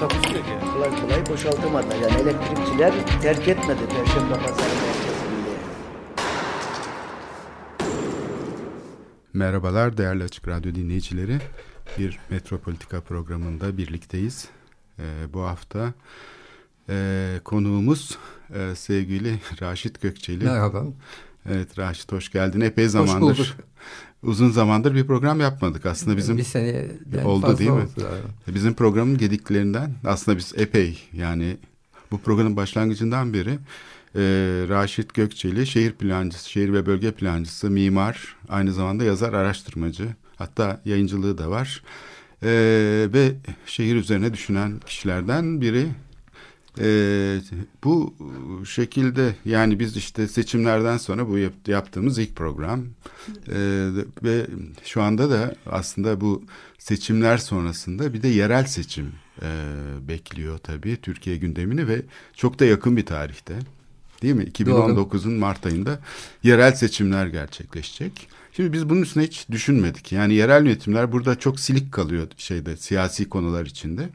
[0.00, 0.50] Takusuyor ki.
[0.74, 1.96] kolay kolay boşaltamadılar.
[1.96, 5.16] Yani elektrikçiler terk etmedi Perşembe Pazarı merkezini.
[9.32, 11.38] Merhabalar değerli Açık Radyo dinleyicileri.
[11.98, 14.48] Bir Metropolitika programında birlikteyiz.
[14.98, 15.92] Ee, bu hafta
[16.88, 18.18] e, konuğumuz
[18.54, 20.44] e, sevgili Raşit Gökçeli.
[20.44, 20.84] Merhaba.
[21.48, 22.60] Evet Raşit hoş geldin.
[22.60, 23.46] Epey zamandır, bulduk.
[24.22, 25.86] Uzun zamandır bir program yapmadık.
[25.86, 27.76] Aslında bizim bir seneden oldu değil mi?
[27.76, 28.08] oldu.
[28.48, 31.56] Bizim programın gediklerinden aslında biz epey yani
[32.10, 33.58] bu programın başlangıcından beri
[34.16, 34.20] e,
[34.68, 40.08] Raşit Gökçeli şehir plancısı, şehir ve bölge plancısı, mimar, aynı zamanda yazar, araştırmacı.
[40.36, 41.82] Hatta yayıncılığı da var.
[42.42, 42.48] E,
[43.12, 43.32] ve
[43.66, 45.86] şehir üzerine düşünen kişilerden biri.
[46.80, 47.38] E,
[47.84, 48.14] bu
[48.66, 52.84] şekilde yani biz işte seçimlerden sonra bu yap- yaptığımız ilk program
[53.48, 53.88] E,
[54.22, 54.46] ve
[54.84, 56.42] şu anda da aslında bu
[56.78, 59.48] seçimler sonrasında bir de yerel seçim e,
[60.08, 62.02] bekliyor tabii Türkiye gündemini ve
[62.36, 63.54] çok da yakın bir tarihte
[64.22, 64.44] değil mi?
[64.44, 65.98] 2019'un Mart ayında
[66.42, 68.28] yerel seçimler gerçekleşecek.
[68.52, 70.12] Şimdi biz bunun üstüne hiç düşünmedik.
[70.12, 74.08] Yani yerel yönetimler burada çok silik kalıyor şeyde siyasi konular içinde.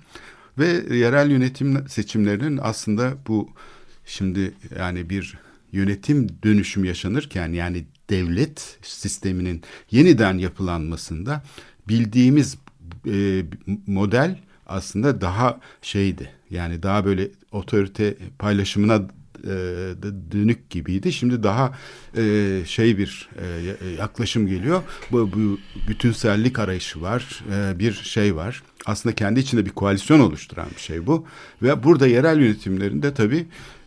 [0.58, 3.50] Ve yerel yönetim seçimlerinin aslında bu
[4.06, 5.38] şimdi yani bir
[5.72, 11.44] yönetim dönüşüm yaşanırken yani devlet sisteminin yeniden yapılanmasında
[11.88, 12.58] bildiğimiz
[13.08, 13.44] e,
[13.88, 16.32] model aslında daha şeydi.
[16.50, 19.08] Yani daha böyle otorite paylaşımına
[20.32, 21.14] dönük gibiydi.
[21.14, 21.74] Şimdi daha
[22.18, 24.84] e, şey bir e, yaklaşım geliyor.
[25.12, 25.58] Bu, bu
[25.88, 27.44] bütünsellik arayışı var.
[27.54, 28.64] E, bir şey var.
[28.86, 31.26] Aslında kendi içinde bir koalisyon oluşturan bir şey bu.
[31.62, 33.46] Ve burada yerel yönetimlerinde tabii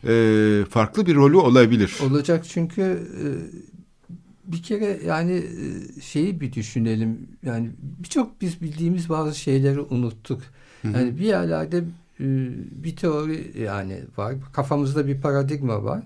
[0.08, 1.96] e, farklı bir rolü olabilir.
[2.02, 3.26] Olacak çünkü e,
[4.52, 7.28] bir kere yani e, şeyi bir düşünelim.
[7.42, 10.42] Yani birçok biz bildiğimiz bazı şeyleri unuttuk.
[10.84, 11.82] Yani bir yerlerde e,
[12.18, 14.34] bir teori yani var.
[14.52, 16.02] Kafamızda bir paradigma var.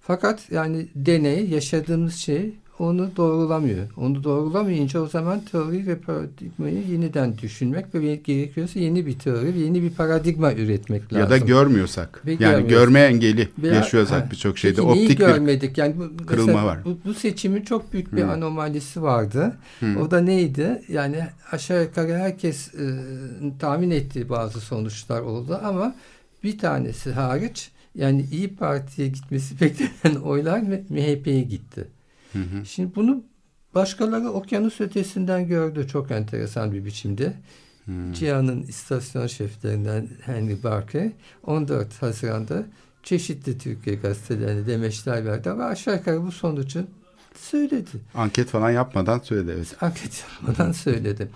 [0.00, 3.86] Fakat yani deney, yaşadığımız şey onu doğrulamıyor.
[3.96, 9.82] Onu doğrulamayınca o zaman teori ve paradigmayı yeniden düşünmek ve gerekiyorsa yeni bir teori yeni
[9.82, 11.18] bir paradigma üretmek lazım.
[11.18, 12.22] Ya da görmüyorsak.
[12.26, 12.68] Ve yani görmüyorsak.
[12.70, 14.76] görme engeli Veya- yaşıyorsak birçok şeyde.
[14.76, 15.78] Peki Optik görmedik?
[15.78, 16.78] Yani bu, kırılma var.
[16.84, 18.30] Bu, bu seçimin çok büyük bir Hı.
[18.30, 19.56] anomalisi vardı.
[19.80, 19.98] Hı.
[20.00, 20.82] O da neydi?
[20.88, 22.84] Yani aşağı yukarı herkes e,
[23.58, 25.94] tahmin ettiği bazı sonuçlar oldu ama
[26.44, 31.88] bir tanesi hariç yani İyi Parti'ye gitmesi beklenen oylar MHP'ye gitti.
[32.32, 32.66] Hı hı.
[32.66, 33.24] Şimdi bunu
[33.74, 37.34] başkaları okyanus ötesinden gördü çok enteresan bir biçimde.
[37.84, 38.12] Hmm.
[38.12, 41.10] Cihan'ın istasyon şeflerinden Henry Barker
[41.46, 42.66] 14 Haziran'da
[43.02, 46.84] çeşitli Türkiye gazetelerine demeçler verdi ve aşağı yukarı bu sonucu
[47.34, 47.90] söyledi.
[48.14, 49.54] Anket falan yapmadan söyledi.
[49.56, 49.76] Evet.
[49.80, 51.30] Anket yapmadan söyledi.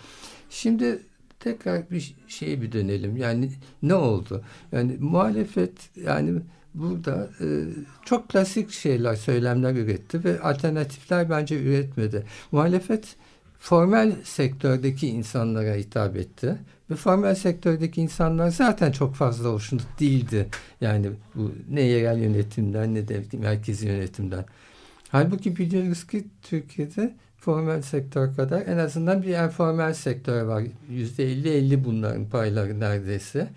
[0.51, 1.03] Şimdi
[1.41, 3.17] tekrar bir şeye bir dönelim.
[3.17, 4.45] Yani ne oldu?
[4.73, 6.41] Yani muhalefet yani
[6.75, 7.47] burada e,
[8.05, 12.25] çok klasik şeyler, söylemler üretti ve alternatifler bence üretmedi.
[12.53, 13.17] Muhalefet
[13.59, 16.59] formel sektördeki insanlara hitap etti.
[16.91, 20.49] Ve formel sektördeki insanlar zaten çok fazla hoşnut değildi.
[20.81, 24.45] Yani bu ne yerel yönetimden ne de merkezi yönetimden.
[25.09, 30.63] Halbuki biliyoruz ki Türkiye'de formel sektör kadar en azından bir informel sektör var.
[30.91, 33.49] Yüzde elli elli bunların payları neredeyse.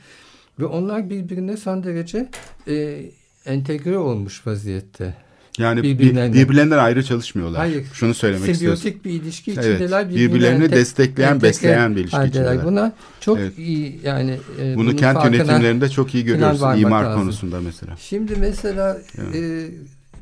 [0.60, 2.30] Ve onlar birbirine son derece
[2.68, 3.04] e,
[3.46, 5.14] entegre olmuş vaziyette.
[5.58, 6.34] Yani bir- Birbirlerinden.
[6.34, 7.58] birbirlerinden ayrı çalışmıyorlar.
[7.60, 7.86] Hayır.
[7.94, 8.84] Şunu söylemek istiyorsun.
[8.84, 10.10] Sembiyotik bir ilişki Evet, içindeler.
[10.10, 12.30] birbirlerini ente- destekleyen, entegre besleyen bir ilişki haldeler.
[12.54, 12.66] içindeler.
[12.66, 13.58] Buna çok Evet.
[13.58, 16.62] iyi yani e, Bunu kent yönetimlerinde çok iyi görüyoruz.
[16.82, 17.22] İmar lazım.
[17.22, 17.96] konusunda mesela.
[18.00, 19.36] Şimdi mesela Evet.
[19.36, 19.68] e,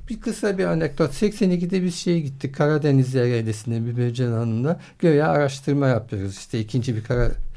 [0.10, 1.14] bir kısa bir anekdot.
[1.14, 2.56] 82'de biz şeye gittik.
[2.56, 6.38] Karadeniz Yerelisi'ne Mübercan Hanım'la göğe araştırma yapıyoruz.
[6.38, 7.04] İşte ikinci bir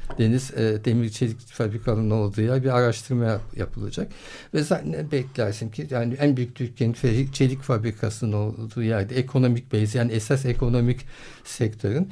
[0.09, 4.11] Karadeniz e, demir çelik fabrikalarının olduğu yer bir araştırma yap- yapılacak.
[4.53, 9.97] Ve ne beklersin ki yani en büyük Türkiye'nin fe- çelik fabrikasının olduğu yerde ekonomik base
[9.97, 10.99] yani esas ekonomik
[11.43, 12.09] sektörün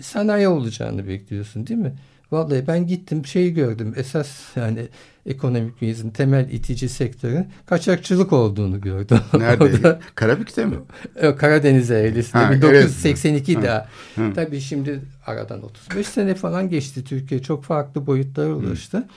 [0.00, 1.94] sanayi olacağını bekliyorsun değil mi?
[2.32, 3.94] Vallahi ben gittim şeyi gördüm.
[3.96, 4.88] Esas yani
[5.26, 9.18] ekonomik base'in temel itici sektörün kaçakçılık olduğunu gördüm.
[9.38, 9.98] Nerede?
[10.14, 10.76] Karabük'te mi?
[11.38, 13.64] Karadeniz eyaletinde Ha, 1982 evet.
[13.64, 13.88] daha.
[14.14, 14.32] Hı.
[14.34, 17.04] Tabii şimdi aradan 35 sene falan geçti.
[17.04, 19.08] Türkiye çok farklı boyutlara ulaştı.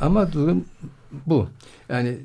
[0.00, 0.64] Ama durum
[1.26, 1.48] bu.
[1.88, 2.18] Yani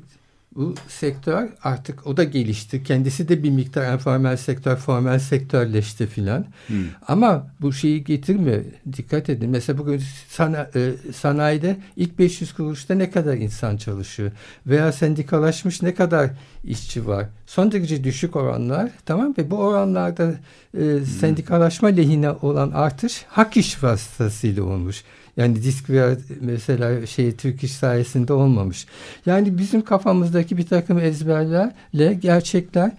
[0.56, 2.84] bu sektör artık o da gelişti.
[2.84, 6.46] Kendisi de bir miktar informal sektör, formel sektörleşti filan.
[6.66, 6.84] Hmm.
[7.08, 8.62] Ama bu şeyi getirmiyor.
[8.96, 9.50] Dikkat edin.
[9.50, 14.32] Mesela bugün sana, e, sanayide ilk 500 kuruluşta ne kadar insan çalışıyor?
[14.66, 16.30] Veya sendikalaşmış ne kadar
[16.64, 17.26] işçi var?
[17.46, 18.90] Son derece düşük oranlar.
[19.06, 20.34] Tamam ve bu oranlarda
[20.78, 25.04] e, sendikalaşma lehine olan artış hak iş vasıtasıyla olmuş.
[25.36, 28.86] Yani disk veya mesela şey Türk iş sayesinde olmamış.
[29.26, 32.92] Yani bizim kafamızdaki bir takım ezberlerle gerçekler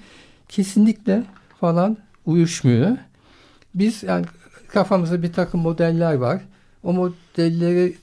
[0.50, 1.24] kesinlikle
[1.60, 2.98] falan uyuşmuyor.
[3.76, 4.26] Biz yani
[4.68, 6.42] kafamızda bir takım modeller var.
[6.84, 7.96] O modelleri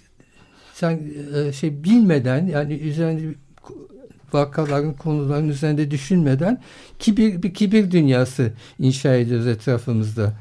[0.74, 1.00] sen
[1.34, 3.34] e, şey bilmeden yani üzerinde
[4.32, 6.58] vakaların konuların üzerinde düşünmeden
[6.98, 10.32] kibir bir kibir dünyası inşa ediyoruz etrafımızda.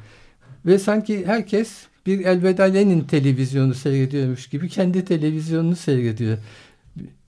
[0.66, 6.38] Ve sanki herkes bir Elveda Lenin televizyonu seyrediyormuş gibi kendi televizyonunu seyrediyor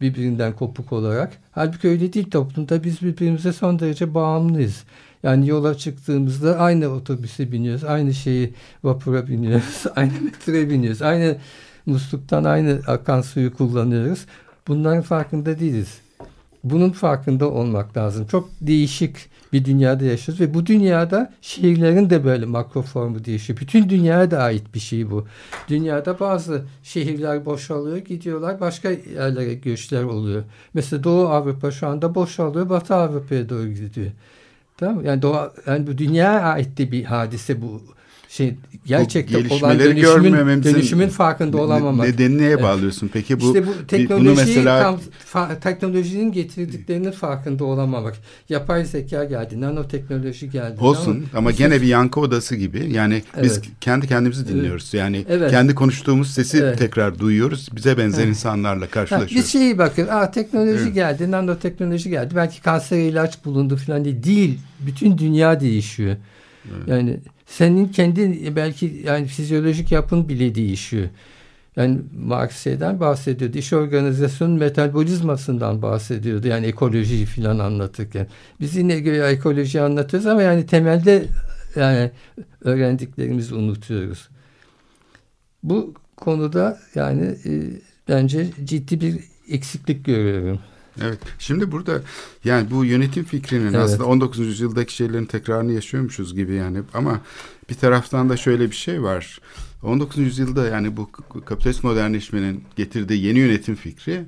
[0.01, 1.33] birbirinden kopuk olarak.
[1.53, 4.85] Halbuki öyle değil toplumda biz birbirimize son derece bağımlıyız.
[5.23, 8.55] Yani yola çıktığımızda aynı otobüse biniyoruz, aynı şeyi
[8.85, 11.37] vapura biniyoruz, aynı metroya biniyoruz, aynı
[11.87, 14.27] musluktan aynı akan suyu kullanıyoruz.
[14.69, 15.99] Bunların farkında değiliz.
[16.65, 18.27] Bunun farkında olmak lazım.
[18.27, 19.17] Çok değişik
[19.53, 23.59] bir dünyada yaşıyoruz ve bu dünyada şehirlerin de böyle makro formu değişiyor.
[23.59, 25.27] Bütün dünyaya da ait bir şey bu.
[25.69, 30.43] Dünyada bazı şehirler boşalıyor, gidiyorlar, başka yerlere göçler oluyor.
[30.75, 34.11] Mesela Doğu Avrupa şu anda boşalıyor, Batı Avrupa'ya doğru gidiyor.
[34.77, 35.05] Tamam?
[35.05, 37.83] Yani, doğa, yani bu dünyaya ait de bir hadise bu
[38.33, 38.55] şey
[38.87, 42.07] gerçekten olan dönüşümün, dönüşümün farkında olamamak.
[42.07, 43.11] Nedenini neye bağlıyorsun?
[43.13, 48.15] Peki bu, işte bu teknoloji bunu mesela tam, fa, teknolojinin getirdiklerinin farkında olamamak.
[48.49, 50.81] Yapay zeka geldi, nanoteknoloji geldi.
[50.81, 52.93] Olsun ama, ama gene bir yankı odası gibi.
[52.93, 53.45] Yani evet.
[53.45, 54.95] biz kendi kendimizi dinliyoruz.
[54.95, 55.51] Yani evet.
[55.51, 56.79] kendi konuştuğumuz sesi evet.
[56.79, 57.69] tekrar duyuyoruz.
[57.77, 58.29] Bize benzer evet.
[58.29, 59.37] insanlarla karşılaşıyoruz.
[59.37, 60.95] Ha, biz şeyi bakın, aa teknoloji evet.
[60.95, 62.37] geldi, nanoteknoloji geldi.
[62.37, 64.23] Belki kanser ilaç bulundu falan değil.
[64.23, 64.59] Değil.
[64.81, 66.17] Bütün dünya değişiyor.
[66.67, 66.89] Evet.
[66.89, 67.21] Yani
[67.53, 71.09] senin kendi belki yani fizyolojik yapın bile değişiyor.
[71.77, 73.59] Yani Marx'den bahsediyordu.
[73.59, 76.49] İş organizasyonun metabolizmasından bahsediyordu.
[76.49, 78.27] Yani ekolojiyi falan anlatırken.
[78.61, 81.25] Biz yine göre ekoloji anlatıyoruz ama yani temelde
[81.77, 82.11] yani
[82.65, 84.29] öğrendiklerimizi unutuyoruz.
[85.63, 87.53] Bu konuda yani e,
[88.09, 90.61] bence ciddi bir eksiklik görüyorum.
[91.01, 91.19] Evet.
[91.39, 92.03] Şimdi burada
[92.45, 93.77] yani bu yönetim fikrinin evet.
[93.77, 94.39] aslında 19.
[94.39, 97.21] yüzyıldaki şeylerin tekrarını yaşıyormuşuz gibi yani ama
[97.71, 99.41] bir taraftan da şöyle bir şey var.
[99.83, 100.19] 19.
[100.19, 101.13] yüzyılda yani bu
[101.45, 104.25] kapitalist modernleşmenin getirdiği yeni yönetim fikri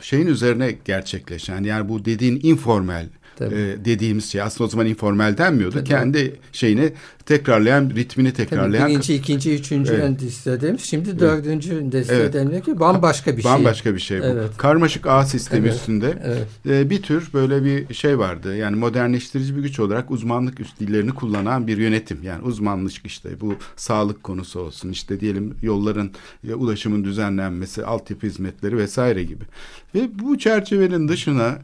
[0.00, 3.08] şeyin üzerine gerçekleşen yani bu dediğin informal
[3.46, 5.74] e, dediğimiz şey aslında o zaman informal denmiyordu.
[5.74, 5.88] Tabii.
[5.88, 6.92] Kendi şeyini
[7.26, 8.82] tekrarlayan, ritmini tekrarlayan.
[8.82, 10.04] Tabii birinci, ikinci, üçüncü evet.
[10.04, 10.82] endüstri demiş.
[10.84, 12.32] Şimdi dördüncü evet.
[12.32, 13.52] deniliyor ki bambaşka bir şey.
[13.52, 14.24] Bambaşka bir şey bu.
[14.24, 14.50] Evet.
[14.56, 15.76] Karmaşık ağ sistemi evet.
[15.76, 16.46] üstünde evet.
[16.66, 18.56] E, bir tür böyle bir şey vardı.
[18.56, 22.18] Yani modernleştirici bir güç olarak uzmanlık üst dillerini kullanan bir yönetim.
[22.22, 24.90] Yani uzmanlık işte bu sağlık konusu olsun.
[24.90, 26.10] işte diyelim yolların,
[26.42, 29.44] ya, ulaşımın düzenlenmesi, altyapı hizmetleri vesaire gibi.
[29.94, 31.58] Ve bu çerçevenin dışına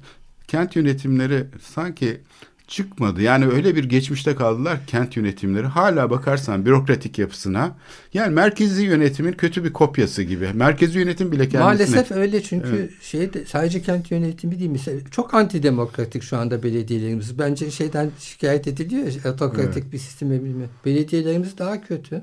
[0.49, 2.21] kent yönetimleri sanki
[2.69, 3.23] çıkmadı.
[3.23, 5.67] Yani öyle bir geçmişte kaldılar kent yönetimleri.
[5.67, 7.77] Hala bakarsan bürokratik yapısına
[8.15, 10.49] yani merkezi yönetimin kötü bir kopyası gibi.
[10.55, 11.63] Merkezi yönetim bile kendisine.
[11.63, 13.03] Maalesef öyle çünkü evet.
[13.03, 17.39] şey de, sadece kent yönetimi değil mesela çok antidemokratik şu anda belediyelerimiz.
[17.39, 19.93] Bence şeyden şikayet ediliyor otokratik evet.
[19.93, 20.65] bir sisteme bilme.
[20.85, 22.23] Belediyelerimiz daha kötü.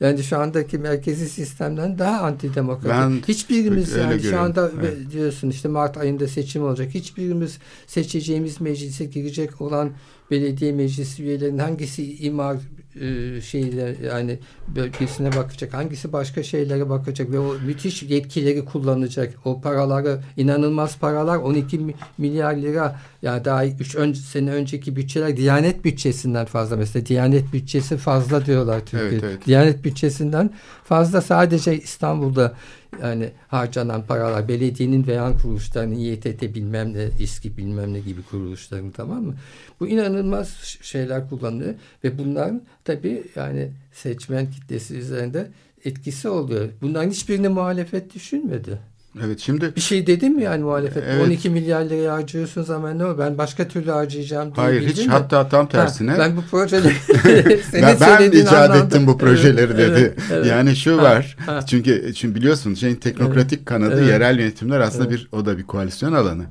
[0.00, 2.90] Yani şu andaki merkezi sistemden daha antidemokratik.
[2.90, 4.30] Ben Hiçbirimiz yani görüyorum.
[4.30, 4.96] şu anda evet.
[5.12, 6.94] diyorsun işte Mart ayında seçim olacak.
[6.94, 9.90] Hiçbirimiz seçeceğimiz meclise girecek olan
[10.30, 12.56] belediye meclis üyelerinin hangisi imar
[13.00, 14.38] e, şeyler yani
[14.68, 15.74] bölgesine bakacak.
[15.74, 19.34] Hangisi başka şeylere bakacak ve o müthiş yetkileri kullanacak.
[19.44, 21.80] O paraları inanılmaz paralar 12
[22.18, 27.96] milyar lira ya daha 3 ön, sene önceki bütçeler Diyanet bütçesinden fazla mesela Diyanet bütçesi
[27.96, 29.10] fazla diyorlar Türkiye.
[29.10, 29.46] Evet, evet.
[29.46, 30.50] Diyanet bütçesinden
[30.84, 32.54] fazla sadece İstanbul'da
[33.02, 38.90] yani harcanan paralar belediyenin ve yan kuruluşlarının İETT bilmem ne İSKİ bilmem ne gibi kuruluşların
[38.90, 39.34] tamam mı?
[39.80, 40.48] Bu inanılmaz
[40.82, 45.50] şeyler kullanılıyor ve bunların tabii yani seçmen kitlesi üzerinde
[45.84, 46.68] etkisi oluyor.
[46.82, 48.78] Bunların hiçbirini muhalefet düşünmedi.
[49.26, 51.26] Evet şimdi bir şey dedim mi yani muhalefet evet.
[51.26, 55.12] 12 milyar liraya harcıyorsunuz ama ne o ben başka türlü harcayacağım diye Hayır hiç mi?
[55.12, 56.10] hatta tam tersine.
[56.10, 56.94] Ha, ben bu projeleri
[57.72, 58.78] ben, ben icat anlamda.
[58.78, 60.00] ettim bu projeleri evet, dedi.
[60.00, 60.46] Evet, evet.
[60.46, 61.36] Yani şu ha, var.
[61.46, 61.66] Ha.
[61.66, 64.08] Çünkü çünkü biliyorsun şeyin teknokratik evet, kanadı evet.
[64.08, 65.18] yerel yönetimler aslında evet.
[65.18, 66.44] bir o da bir koalisyon alanı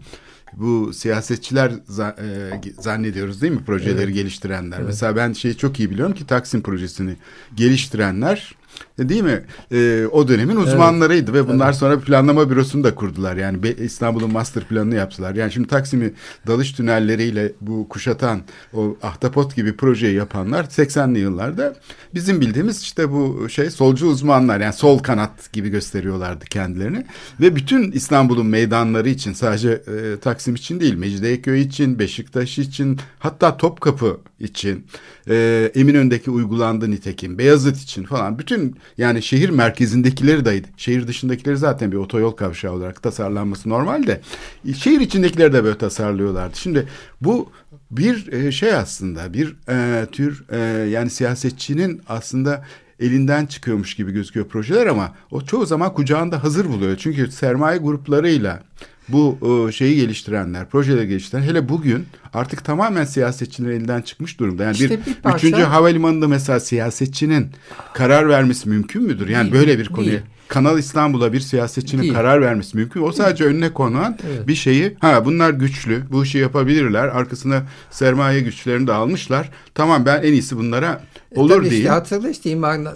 [0.54, 4.14] bu siyasetçiler e, zannediyoruz değil mi projeleri evet.
[4.14, 4.78] geliştirenler.
[4.78, 4.88] Evet.
[4.88, 7.16] Mesela ben şeyi çok iyi biliyorum ki Taksim projesini
[7.56, 8.56] geliştirenler
[9.00, 9.42] değil mi?
[9.72, 13.36] E, o dönemin uzmanlarıydı ve bunlar sonra planlama bürosunu da kurdular.
[13.36, 15.36] Yani İstanbul'un master planını yaptılar.
[15.36, 16.14] Yani şimdi Taksim'i
[16.48, 18.42] dalış tünelleriyle bu kuşatan
[18.74, 21.76] o ahtapot gibi projeyi yapanlar 80'li yıllarda
[22.14, 27.06] bizim bildiğimiz işte bu şey solcu uzmanlar yani sol kanat gibi gösteriyorlardı kendilerini
[27.40, 33.58] ve bütün İstanbul'un meydanları için sadece e, Taksim için değil Mecidiyeköy için, Beşiktaş için hatta
[33.58, 34.86] Topkapı için
[35.30, 41.92] e, Eminönü'ndeki uygulandı nitekim Beyazıt için falan bütün yani şehir merkezindekileri de şehir dışındakileri zaten
[41.92, 44.22] bir otoyol kavşağı olarak tasarlanması normal de
[44.78, 46.58] şehir içindekileri de böyle tasarlıyorlardı.
[46.58, 46.88] Şimdi
[47.22, 47.52] bu
[47.92, 50.58] bir e, şey aslında bir e, tür e,
[50.90, 52.66] yani siyasetçinin aslında
[53.00, 56.98] elinden çıkıyormuş gibi gözüküyor projeler ama o çoğu zaman kucağında hazır buluyor.
[56.98, 58.64] Çünkü sermaye gruplarıyla
[59.10, 59.38] bu
[59.70, 64.64] e, şeyi geliştirenler, projeleri geliştiren hele bugün artık tamamen siyasetçilerin elinden çıkmış durumda.
[64.64, 67.48] Yani İşte bir, bir parça- üçüncü havalimanında mesela siyasetçinin
[67.94, 69.28] karar vermesi mümkün müdür?
[69.30, 70.12] Yani Değil, böyle bir konuya.
[70.12, 70.22] değil.
[70.48, 72.14] Kanal İstanbul'a bir siyasetçinin Değil.
[72.14, 73.02] karar vermesi mümkün.
[73.02, 74.48] O sadece önüne konulan Evet.
[74.48, 77.08] bir şeyi ha bunlar güçlü bu işi yapabilirler.
[77.08, 79.50] Arkasına sermaye güçlerini de almışlar.
[79.76, 81.02] Tamam ben en iyisi bunlara
[81.38, 81.80] olur Tabii diye.
[81.80, 82.88] işte hatırla işte İmar, e,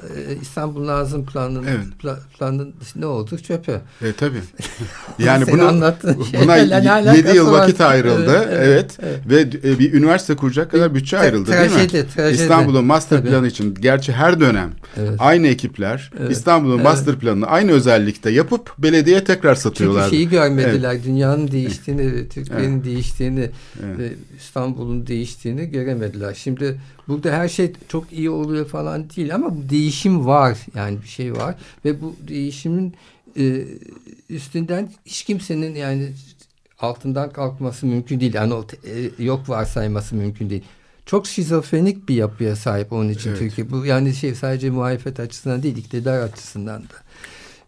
[0.42, 1.86] İstanbul Nazım Planı'nın Evet.
[2.04, 3.38] pla- planın ne oldu?
[3.38, 3.82] Çöpe.
[4.02, 4.42] E tabii.
[5.20, 7.60] Yani bunu anlattığın buna şeylerle ne 7 yıl var?
[7.62, 8.46] vakit ayrıldı.
[8.50, 8.98] Evet, Evet.
[9.04, 11.68] evet, Ve e, bir üniversite kuracak kadar bütçe ayrıldı değil mi?
[11.70, 12.42] trajedi, trajedi.
[12.42, 13.30] İstanbul'un master Tabii.
[13.30, 15.16] planı için gerçi her dönem Evet.
[15.20, 16.32] aynı ekipler Evet.
[16.32, 16.84] İstanbul'un Evet.
[16.84, 20.10] master planını aynı özellikte yapıp belediye tekrar Çünkü satıyorlardı.
[20.10, 21.04] şeyi görmediler.
[21.04, 23.50] Dünyanın değiştiğini, Türkiye'nin değiştiğini,
[23.86, 24.00] Evet.
[24.00, 26.34] ve İstanbul'un değiştiğini göremediler.
[26.34, 30.58] Şimdi burada her şey çok iyi oluyor falan değil ama bu değişim var.
[30.76, 32.94] Yani bir şey var ve bu değişimin
[33.38, 33.66] e,
[34.30, 36.12] üstünden hiç kimsenin yani
[36.80, 38.34] altından kalkması mümkün değil.
[38.34, 38.66] Yani o
[39.20, 40.64] e, yok varsayması mümkün değil.
[41.06, 43.40] Çok şizofrenik bir yapıya sahip onun için Evet.
[43.40, 43.70] Türkiye.
[43.70, 46.96] Bu yani şey sadece muhalefet açısından değil, iktidar açısından da.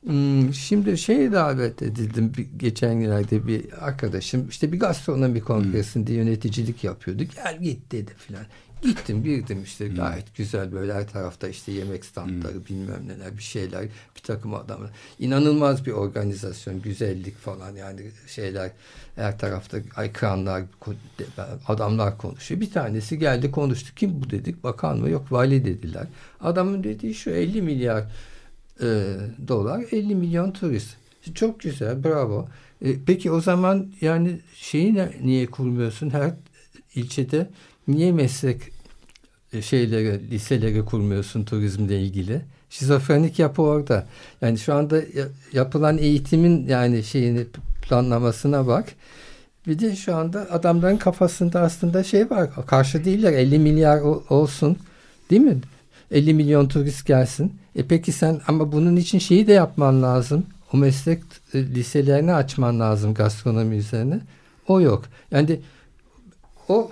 [0.06, 6.84] Hmm, Şimdi şeye davet edildim bir, geçen günlerde bir arkadaşım işte bir gastronomi kongresinde yöneticilik
[6.84, 7.24] yapıyordu.
[7.36, 8.44] Gel git dedi filan.
[8.84, 13.84] Gittim girdim işte gayet güzel böyle her tarafta işte yemek standları bilmem neler bir şeyler
[14.16, 14.92] bir takım adamlar.
[15.20, 18.72] İnanılmaz bir organizasyon güzellik falan yani şeyler
[19.16, 20.64] her tarafta ekranlar
[21.68, 22.62] adamlar konuşuyor.
[22.62, 23.92] Bir tanesi geldi konuştu.
[23.96, 26.08] Kim bu dedik bakan mı yok vali dediler.
[26.42, 28.04] Adamın dediği şu 50 milyar
[28.82, 29.16] e,
[29.48, 30.90] dolar 50 milyon turist.
[31.36, 32.48] Çok güzel bravo.
[32.82, 36.34] E, peki o zaman yani şeyi ne- niye kurmuyorsun her
[36.96, 37.50] ilçede
[37.88, 38.73] niye meslek
[39.62, 42.42] şeyleri liseleri kurmuyorsun turizmle ilgili?
[42.70, 44.06] Şizofrenik yapı orada.
[44.42, 47.46] Yani şu anda ya- yapılan eğitimin yani şeyini
[47.82, 48.86] planlamasına bak.
[49.68, 52.50] Bir de şu anda adamların kafasında aslında şey var.
[52.68, 53.34] Karşı değiller.
[53.34, 54.78] 50 milyar olsun.
[55.30, 55.58] Değil mi?
[56.12, 57.54] 50 milyon turist gelsin.
[57.76, 60.46] E peki sen ama bunun için şeyi de yapman lazım.
[60.74, 64.20] O meslek e, liselerini açman lazım gastronomi üzerine.
[64.68, 65.04] O yok.
[65.32, 65.60] Yani
[66.70, 66.92] o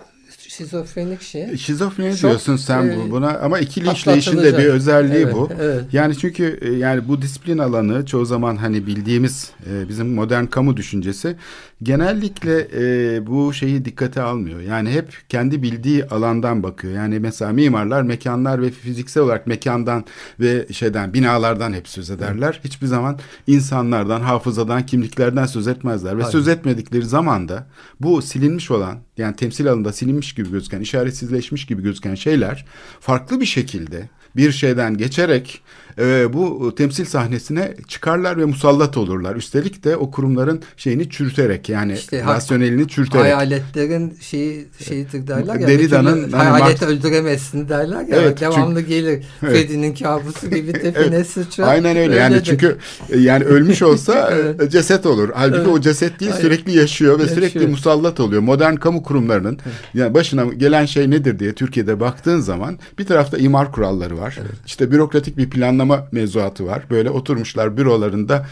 [0.65, 1.57] şizofrenik şey.
[1.57, 5.49] Şizofreni Çok, diyorsun sen e, bu- buna ama ikili işleyişin de bir özelliği Evet, bu.
[5.61, 5.83] evet.
[5.93, 10.77] Yani çünkü e, yani bu disiplin alanı çoğu zaman hani bildiğimiz e, bizim modern kamu
[10.77, 11.35] düşüncesi
[11.83, 14.59] genellikle e, bu şeyi dikkate almıyor.
[14.59, 16.93] Yani hep kendi bildiği alandan bakıyor.
[16.93, 20.05] Yani mesela mimarlar mekanlar ve fiziksel olarak mekandan
[20.39, 22.59] ve şeyden binalardan hep söz ederler.
[22.63, 26.31] Hiçbir zaman insanlardan, hafızadan, kimliklerden söz etmezler ve Aynen.
[26.31, 27.67] söz etmedikleri zaman da
[27.99, 32.65] bu silinmiş olan yani temsil alanında silinmiş gibi gözüken, işaretsizleşmiş gibi gözüken şeyler
[32.99, 35.61] farklı bir şekilde bir şeyden geçerek
[35.99, 39.35] e, bu temsil sahnesine çıkarlar ve musallat olurlar.
[39.35, 43.23] Üstelik de o kurumların şeyini çürüterek yani İşte rasyonelini çürüterek.
[43.23, 45.67] Hayaletlerin şeyi şeyidir derler ya.
[45.67, 48.15] Derrida'nın hani hayalet Marx- öldüremezsin derler ya.
[48.15, 49.23] Evet, devamlı gelir.
[49.43, 49.53] Evet.
[49.53, 51.67] Freddy'nin kabusu gibi tepene sıçrar.
[51.67, 52.15] Aynen öyle.
[52.15, 52.45] Yani Öyledir.
[52.45, 52.77] çünkü
[53.09, 54.71] e, yani ölmüş olsa Evet.
[54.71, 55.29] ceset olur.
[55.35, 55.67] Halbuki Evet.
[55.67, 56.41] o ceset değil Aynen.
[56.41, 57.41] sürekli yaşıyor ve Yaşıyor.
[57.49, 58.41] sürekli musallat oluyor.
[58.41, 59.59] Modern kamu kurumlarının
[59.93, 64.37] yani başına gelen şey nedir diye Türkiye'de baktığın zaman bir tarafta imar kuralları var.
[64.65, 65.80] İşte bürokratik bir planlama
[66.11, 66.83] mevzuatı var.
[66.89, 68.45] Böyle oturmuşlar bürolarında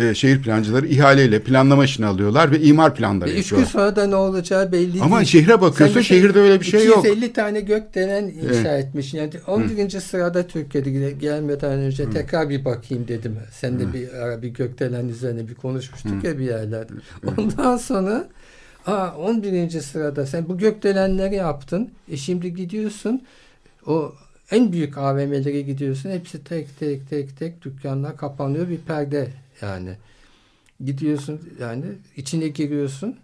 [0.00, 3.72] e, şehir plancıları ihaleyle planlama işini alıyorlar ve imar planları Ve üç gün yapıyorlar.
[3.92, 5.28] sonra da ne olacağı belli Ama değil.
[5.28, 6.98] şehre bakıyorsun, Sen şehirde öyle bir şey yok.
[6.98, 9.14] 250 tane gökdelen inşa etmiş.
[9.14, 9.90] Yani 11.
[10.00, 13.36] sırada Türkiye'de gelmeden önce tekrar bir bakayım dedim.
[13.52, 16.92] Sen de bir ara bir gökdelen üzerine bir konuşmuştuk ya bir yerlerde.
[17.38, 18.28] Ondan sonra
[18.86, 19.70] aa 11.
[19.80, 21.90] sırada sen bu gökdelenleri yaptın.
[22.10, 23.22] E şimdi gidiyorsun
[23.86, 24.12] o
[24.52, 26.10] en büyük AVM'lere gidiyorsun.
[26.10, 29.28] Hepsi tek tek tek tek dükkanlar kapanıyor bir perde
[29.60, 29.96] yani.
[30.84, 31.84] Gidiyorsun yani
[32.16, 33.16] içine giriyorsun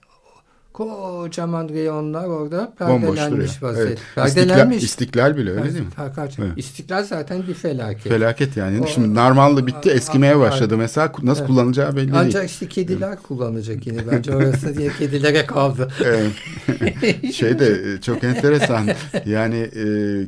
[0.78, 3.90] kocaman reyonlar orada perdelenmiş vaziyette.
[3.90, 3.98] Evet.
[4.28, 4.82] İstiklal, Perdelenmiş.
[4.84, 5.90] istiklal bile öyle Evet, değil mi?
[6.38, 6.52] Evet.
[6.56, 8.12] İstiklal zaten bir felaket.
[8.12, 8.80] Felaket yani.
[8.80, 10.76] O- Şimdi normalde bitti eskimeye başladı.
[10.76, 11.50] Mesela nasıl Evet.
[11.50, 12.44] kullanacağı belli Ancak değil.
[12.44, 13.98] işte kediler kullanacak yine.
[14.12, 15.88] Bence orası diye kedilere kaldı.
[17.32, 18.88] Şey de e, çok enteresan.
[19.26, 19.82] Yani e,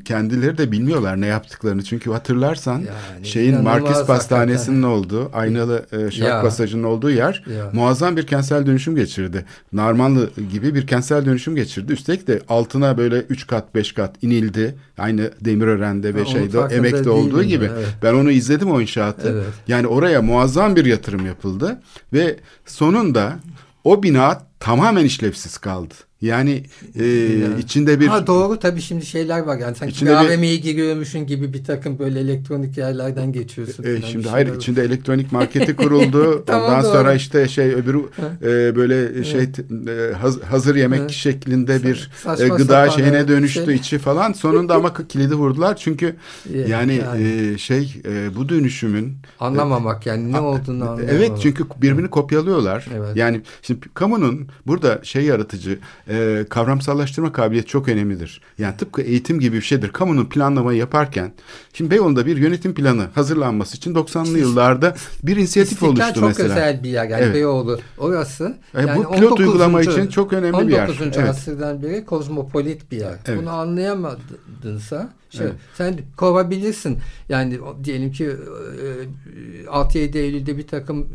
[0.04, 1.84] kendileri de bilmiyorlar ne yaptıklarını.
[1.84, 7.70] Çünkü hatırlarsan Yani şeyin Markis Pastanesi'nin olduğu, aynalı e, şark pasajının olduğu yer Ya.
[7.72, 9.44] muazzam bir kentsel dönüşüm geçirdi.
[9.72, 11.92] Narmanlı gibi bir kentsel dönüşüm geçirdi.
[11.92, 14.74] Üstelik de altına böyle 3 kat 5 kat inildi.
[14.98, 17.64] Aynı Demirören'de ve Ha, şeyde emekte olduğu gibi.
[17.64, 17.86] ben, evet.
[18.02, 19.28] Ben onu izledim o inşaatı.
[19.32, 19.54] Evet.
[19.68, 21.80] Yani oraya muazzam bir yatırım yapıldı
[22.12, 23.36] ve sonunda
[23.84, 25.94] o bina tamamen işlevsiz kaldı.
[26.20, 26.62] Yani
[26.98, 27.60] e, Yani.
[27.60, 31.26] içinde bir Ha doğru tabii şimdi şeyler var yani sanki İçinde bir bir- AVM'ye giriyormuşsun
[31.26, 33.84] gibi bir takım böyle elektronik yerlerden geçiyorsun.
[33.84, 34.56] E, falan, şimdi hayır var.
[34.56, 36.44] içinde elektronik marketi kuruldu.
[36.46, 36.92] Tamam, Ondan doğru.
[36.92, 37.98] sonra işte şey öbürü
[38.42, 41.10] e, böyle şey e, haz- hazır yemek Evet.
[41.10, 43.74] şeklinde bir e, gıda sapan, şeyine dönüştü şey.
[43.74, 44.32] içi falan.
[44.32, 46.16] Sonunda ama kilidi vurdular çünkü
[46.54, 47.52] Yani, yani, yani.
[47.54, 51.04] e, şey e, bu dönüşümün Anlamamak yani ne olduğunu anlamamak.
[51.12, 52.86] Evet çünkü birbirini kopyalıyorlar.
[52.96, 53.16] Evet.
[53.16, 55.78] Yani şimdi kamunun burada şey yaratıcı
[56.08, 58.40] e, kavramsallaştırma kabiliyeti çok önemlidir.
[58.58, 59.88] Yani tıpkı eğitim gibi bir şeydir.
[59.88, 61.32] Kamunun planlamayı yaparken
[61.72, 66.48] şimdi Beyoğlu'nda bir yönetim planı hazırlanması için 90'lı yıllarda bir inisiyatif İstiklal oluştu çok mesela.
[66.48, 67.34] özel bir yer yani Evet.
[67.34, 68.56] Beyoğlu orası.
[68.74, 69.46] E, yani bu pilot 19.
[69.46, 70.88] uygulama için çok önemli bir yer.
[70.88, 71.00] 19.
[71.02, 71.18] Evet.
[71.18, 73.14] asırdan beri kozmopolit bir yer.
[73.26, 73.38] Evet.
[73.40, 75.54] Bunu anlayamadınsa şey, Evet.
[75.74, 76.98] sen kovabilirsin.
[77.28, 81.08] Yani diyelim ki e, 6-7 Eylül'de bir takım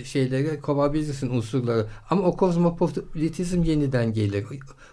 [0.00, 1.86] e, şeyleri kovabilirsin unsurları.
[2.10, 4.44] Ama o kozmopolitizm yeniden gelir.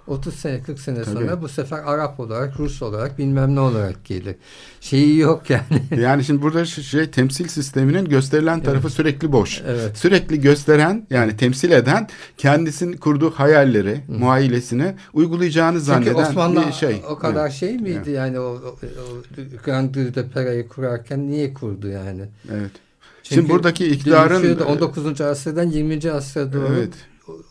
[0.08, 1.06] 30 sene 40 sene Tabii.
[1.16, 4.36] sonra bu sefer Arap olarak, Rus olarak bilmem ne olarak gelir.
[4.82, 5.64] Şeyi yok yani.
[6.00, 9.62] Yani şimdi burada şey temsil sisteminin gösterilen tarafı sürekli boş.
[9.68, 9.98] Evet.
[9.98, 17.02] Sürekli gösteren yani temsil eden kendisinin kurduğu hayalleri, muailesini uygulayacağını Çünkü zanneden Osmanlı bir şey.
[17.10, 17.54] o kadar Evet.
[17.54, 18.08] şey miydi Evet.
[18.08, 19.22] yani o, o, o
[19.66, 22.22] Grand Duke Pera'yı kurarken niye kurdu yani?
[22.52, 22.72] Evet.
[23.24, 24.64] Çünkü Şimdi buradaki iktidarın dönüşüyordu.
[24.64, 25.22] 19.
[25.22, 26.12] asırdan 20.
[26.12, 26.94] asra doğru Evet.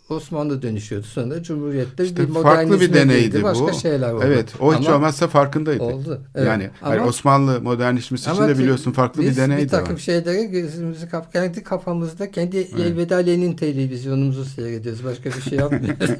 [0.08, 1.06] Osmanlı dönüşüyordu.
[1.06, 3.72] Sonra Cumhuriyet'te İşte bir farklı bir deneydi Başka bu.
[3.72, 4.22] şeyler oldu.
[4.26, 5.82] Evet, o hiç Ama olmazsa farkındaydı.
[5.82, 6.20] oldu.
[6.34, 6.46] Evet.
[6.46, 10.00] Yani hayır, Ama- Osmanlı modernleşmesi için de biliyorsun farklı bir biz deney bir takım var.
[10.00, 15.04] şeyleri gözümüzü kap kendi kafamızda kendi Elveda Lenin televizyonumuzu seyrediyoruz.
[15.04, 16.10] Başka bir şey yapmıyoruz.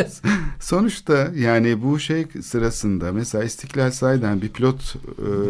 [0.60, 4.94] Sonuçta yani bu şey sırasında mesela İstiklal sahiden bir pilot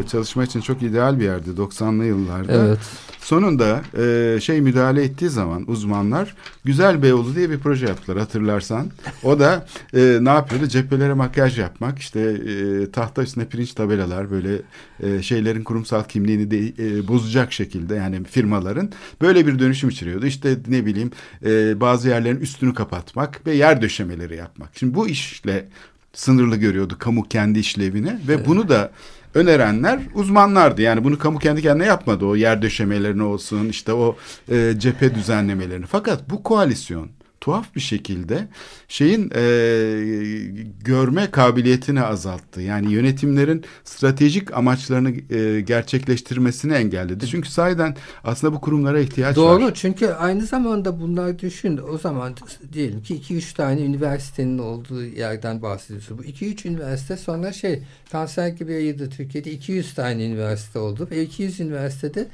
[0.04, 2.52] e, çalışma için çok ideal bir yerdi 90'lı yıllarda.
[2.52, 2.78] evet.
[3.20, 8.90] Sonunda e, şey müdahale ettiği zaman uzmanlar Güzel Beyoğlu diye bir proje yaptılar hatırlarsan.
[9.22, 10.66] O da e, ne yapıyordu?
[10.66, 14.62] Cephelere makyaj yapmak, işte e, tahta üstüne pirinç tabelalar böyle
[15.02, 20.26] e, şeylerin kurumsal kimliğini de e, bozacak şekilde yani firmaların böyle bir dönüşüm içeriyordu.
[20.26, 21.10] İşte ne bileyim
[21.44, 24.70] e, bazı yerlerin üstünü kapatmak ve yer döşemeleri yapmak.
[24.74, 25.68] Şimdi bu işle
[26.12, 28.90] sınırlı görüyordu kamu kendi işlevini ve bunu da
[29.34, 30.82] önerenler uzmanlardı.
[30.82, 32.24] Yani bunu kamu kendi kendine yapmadı.
[32.24, 34.16] O yer döşemelerini olsun işte o
[34.50, 35.86] e, cephe düzenlemelerini.
[35.86, 37.08] Fakat bu koalisyon
[37.40, 38.48] tuhaf bir şekilde
[38.88, 39.42] şeyin e,
[40.84, 42.60] görme kabiliyetini azalttı.
[42.60, 47.26] Yani yönetimlerin stratejik amaçlarını e, gerçekleştirmesini engelledi.
[47.26, 49.74] Çünkü sahiden aslında bu kurumlara ihtiyaç Doğru var.
[49.74, 52.34] çünkü aynı zamanda bunlar düşün o zaman
[52.72, 56.18] diyelim ki 2-3 tane üniversitenin olduğu yerden bahsediyorsun.
[56.18, 61.60] Bu 2-3 üniversite sonra şey kanser gibi yayıldı Türkiye'de 200 tane üniversite oldu ve 200
[61.60, 62.28] üniversitede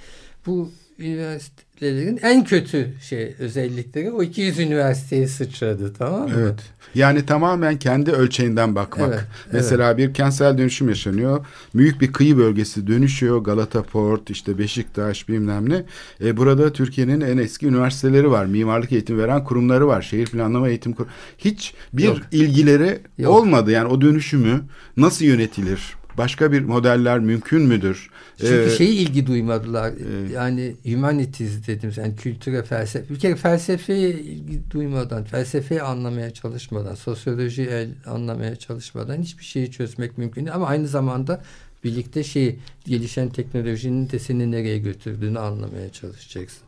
[0.47, 6.35] bu üniversitelerin en kötü şey özellikleri o 200 üniversiteye sıçradı tamam mı?
[6.39, 6.59] Evet.
[6.95, 9.09] Yani tamamen kendi ölçeğinden bakmak.
[9.15, 11.47] Evet, Mesela bir kentsel dönüşüm yaşanıyor.
[11.75, 13.39] Büyük bir kıyı bölgesi dönüşüyor.
[13.39, 15.85] Galata Port, işte Beşiktaş bilmem ne.
[16.25, 18.47] E, burada Türkiye'nin en eski üniversiteleri var.
[18.47, 20.03] Mimarlık eğitim veren kurumları var.
[20.03, 21.07] Şehir planlama eğitim kur
[21.39, 22.19] Hiç bir Yok.
[22.33, 23.33] ilgileri Yok.
[23.35, 23.71] olmadı.
[23.71, 24.61] Yani o dönüşümü
[24.97, 25.97] nasıl yönetilir?
[26.19, 28.11] Başka bir modeller mümkün müdür?
[28.41, 29.93] Çünkü Ee, şeyi ilgi duymadılar.
[30.33, 31.93] yani humanities dedim.
[31.97, 33.15] Yani kültüre, felsefe.
[33.15, 40.19] Bir kere felsefeye ilgi duymadan, felsefeyi anlamaya çalışmadan, sosyolojiyi el- anlamaya çalışmadan hiçbir şeyi çözmek
[40.19, 40.55] mümkün değil.
[40.55, 41.43] Ama aynı zamanda
[41.85, 46.63] birlikte şey gelişen teknolojinin de seni nereye götürdüğünü anlamaya çalışacaksın.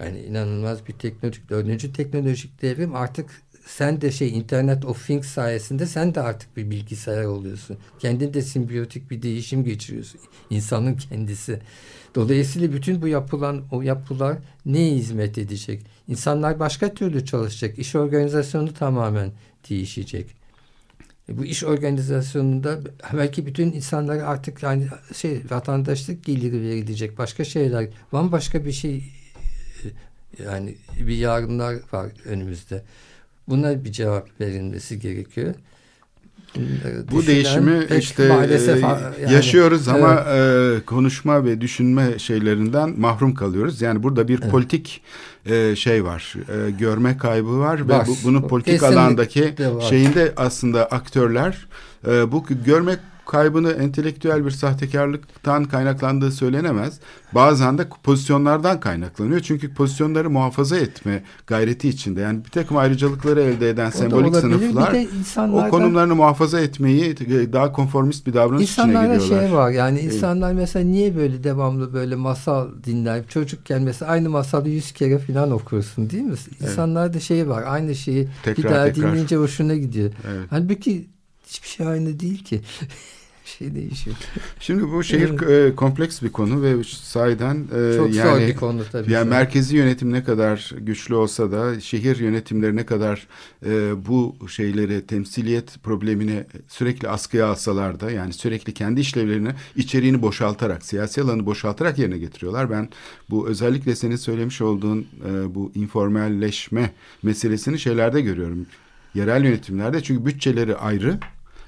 [0.00, 3.30] Yani inanılmaz bir teknolojik, dördüncü teknolojik devrim artık
[3.66, 7.78] sen de şey Internet of Things sayesinde sen de artık bir bilgisayar oluyorsun.
[7.98, 10.20] Kendin de simbiyotik bir değişim geçiriyorsun.
[10.50, 11.60] İnsanın kendisi.
[12.14, 15.82] Dolayısıyla bütün bu yapılan o yapılar neye hizmet edecek?
[16.08, 17.78] İnsanlar başka türlü çalışacak.
[17.78, 19.32] İş organizasyonu tamamen
[19.70, 20.26] değişecek.
[21.28, 22.78] E bu iş organizasyonunda
[23.12, 27.18] belki bütün insanlara artık yani şey vatandaşlık geliri verilecek.
[27.18, 28.96] Başka şeyler, bambaşka bir şey
[30.38, 32.82] e, yani bir yarınlar var önümüzde.
[33.48, 35.54] Buna bir cevap verilmesi gerekiyor.
[36.56, 40.82] Bunları Bu düşünen değişimi işte maalesef e, yani- yaşıyoruz ama Evet.
[40.82, 43.82] e, konuşma ve düşünme şeylerinden mahrum kalıyoruz.
[43.82, 45.02] Yani burada bir politik
[45.46, 49.80] e, şey var, e, görme kaybı var, ve bu, bunu politik alandaki var.
[49.80, 51.66] şeyinde aslında aktörler
[52.08, 57.00] e, bu görme kaybını entelektüel bir sahtekarlıktan kaynaklandığı söylenemez.
[57.32, 59.40] Bazen de pozisyonlardan kaynaklanıyor.
[59.40, 62.20] Çünkü pozisyonları muhafaza etme gayreti içinde.
[62.20, 67.52] Yani bir takım ayrıcalıkları elde eden O sembolik sınıflar insanlardan, o konumlarını muhafaza etmeyi e,
[67.52, 69.46] daha konformist bir davranış içine İnsanlarda giriyorlar.
[69.46, 74.68] şey var yani insanlar mesela niye böyle devamlı böyle masal dinler çocukken mesela aynı masalı
[74.68, 76.36] yüz kere falan okursun değil mi?
[76.62, 79.10] İnsanlarda şey var aynı şeyi Tekrar, bir daha tekrar.
[79.10, 80.10] dinleyince hoşuna gidiyor.
[80.30, 80.46] Evet.
[80.50, 81.06] Halbuki
[81.46, 82.60] hiçbir şey aynı değil ki.
[83.48, 84.16] şey değişiyor.
[84.60, 88.82] Şimdi bu şehir e, kompleks bir konu ve sahiden e, Çok yani zor bir konu
[88.92, 89.12] tabii.
[89.12, 93.26] yani merkezi yönetim ne kadar güçlü olsa da şehir yönetimleri ne kadar
[93.66, 100.84] e, bu şeyleri temsiliyet problemini sürekli askıya alsalar da yani sürekli kendi işlevlerini içeriğini boşaltarak
[100.84, 102.70] siyasi alanı boşaltarak yerine getiriyorlar.
[102.70, 102.88] Ben
[103.30, 105.06] bu özellikle senin söylemiş olduğun
[105.48, 106.90] bu informalleşme
[107.22, 108.66] meselesini şeylerde görüyorum.
[109.14, 111.18] Yerel yönetimlerde çünkü bütçeleri ayrı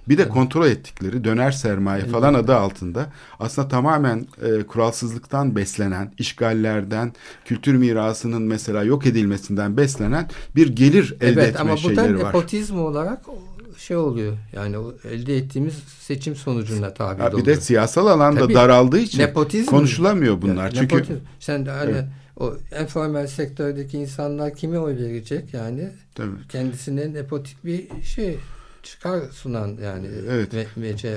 [0.09, 3.07] bir de kontrol ettikleri döner sermaye falan adı altında
[3.41, 7.13] aslında tamamen e, kuralsızlıktan beslenen, işgallerden,
[7.45, 12.19] kültür mirasının mesela yok edilmesinden beslenen bir gelir elde evet, etme ama bu da şeyleri
[12.19, 12.29] var.
[12.29, 13.21] nepotizm olarak
[13.79, 14.37] şey oluyor.
[14.53, 14.77] Yani
[15.11, 17.47] elde ettiğimiz seçim sonucuna tabi Ha, bir oluyor.
[17.47, 18.55] de siyasal alanda Tabii.
[18.55, 19.71] daraldığı için Nepotizm.
[19.71, 20.65] konuşulamıyor bunlar.
[20.65, 21.21] Yani Çünkü nepotizm.
[21.41, 22.05] sen de hani Evet.
[22.37, 26.31] o informal sektördeki insanlar kime oy verecek yani Tabii.
[26.49, 28.39] kendisine nepotik bir şey
[28.91, 30.55] çıkar sunan yani Evet.
[30.55, 30.67] ve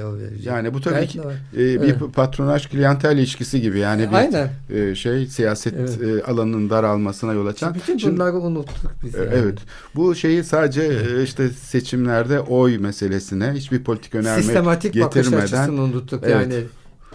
[0.06, 0.46] oy verecek.
[0.46, 1.20] yani bu tabii ki
[1.54, 1.96] e, bir Evet.
[2.14, 4.50] patronaj klientel ilişkisi gibi yani bir Aynen.
[4.70, 6.00] e, şey siyaset Evet.
[6.02, 7.74] e, alanının daralmasına yol açan.
[7.76, 9.16] Bütün Şimdi- bunları unuttuk biz.
[9.16, 9.30] E, yani.
[9.36, 9.60] Evet.
[9.96, 15.82] Bu şeyi sadece e, işte seçimlerde oy meselesine hiçbir politik önerme Sistematik bakış getirmeden açısını
[15.82, 16.24] unuttuk.
[16.24, 16.34] Evet.
[16.34, 16.64] Yani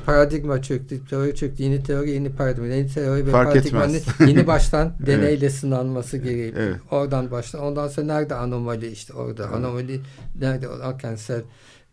[0.07, 4.21] paradigma çöktü, teori çöktü, yeni teori, yeni paradigma, yeni teori ve Fark paradigmanın etmez.
[4.29, 5.07] yeni baştan Evet.
[5.07, 6.66] deneyle sınanması gerekiyor.
[6.66, 6.77] Evet.
[6.90, 10.01] Oradan baştan, ondan sonra nerede anomali işte orada, anomali
[10.40, 11.42] nerede o kentsel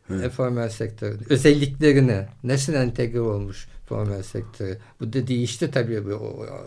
[0.10, 4.78] informal sektör özelliklerine nasıl entegre olmuş formal sektörü.
[5.00, 6.02] Bu da değişti tabii.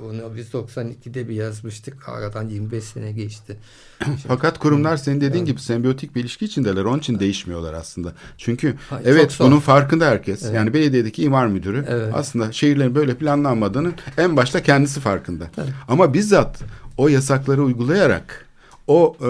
[0.05, 2.09] Onu biz 92'de bir yazmıştık.
[2.09, 3.57] Aradan 25 sene geçti.
[4.29, 5.47] Fakat kurumlar senin dediğin Evet.
[5.47, 6.85] gibi sembiyotik bir ilişki içindeler.
[6.85, 8.12] Onun için değişmiyorlar aslında.
[8.39, 10.43] Çünkü Ha, evet bunun farkında herkes.
[10.45, 10.55] Evet.
[10.55, 12.12] Yani belediyedeki imar müdürü Evet.
[12.15, 15.45] aslında şehirlerin böyle planlanmadığının en başta kendisi farkında.
[15.89, 16.62] Ama bizzat
[16.97, 18.47] o yasakları uygulayarak
[18.87, 19.29] o e,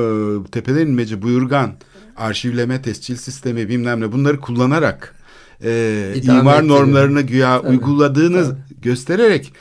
[0.50, 1.72] tepeden inmeci buyurgan
[2.16, 5.15] arşivleme, tescil sistemi bilmem ne bunları kullanarak
[5.64, 6.78] e, İdame imar ettiriyor.
[6.80, 7.68] normlarını güya Tabii.
[7.68, 8.80] uyguladığını Tabii.
[8.82, 9.52] göstererek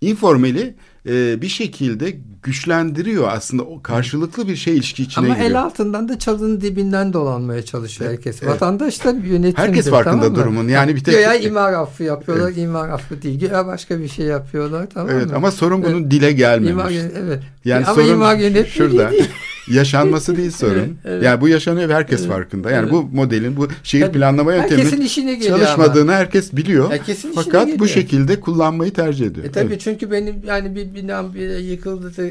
[0.00, 0.74] informeli
[1.08, 5.50] e, bir şekilde güçlendiriyor aslında o karşılıklı bir şey ilişki içine Ama giriyor.
[5.50, 8.42] el altından da çalının dibinden dolanmaya çalışıyor herkes.
[8.46, 9.56] Vatandaş da yönetimdir.
[9.58, 10.36] Herkes farkında tamam mı?
[10.36, 10.68] durumun.
[10.68, 13.40] Yani bir tek- Güya imar affı yapıyorlar, imar affı değil.
[13.40, 15.36] Güya başka bir şey yapıyorlar tamam Evet mı?
[15.36, 16.70] ama sorun bunun dile gelmemiş.
[16.72, 16.92] İmar,
[17.24, 17.42] evet.
[17.64, 19.10] Yani ama sorun imar şurada.
[19.10, 19.28] değil.
[19.70, 20.72] Yaşanması değil sorun.
[20.74, 21.22] Evet, evet.
[21.22, 22.70] Yani bu yaşanıyor ve herkes farkında.
[22.70, 24.18] Yani bu modelin, bu şehir Tabii.
[24.18, 26.90] planlama yönteminin çalışmadığını herkes biliyor.
[26.90, 29.46] Herkesin Fakat bu şekilde kullanmayı tercih ediyor.
[29.46, 29.80] E tabii Evet.
[29.80, 32.22] çünkü benim yani bir binam bir yıkıldı da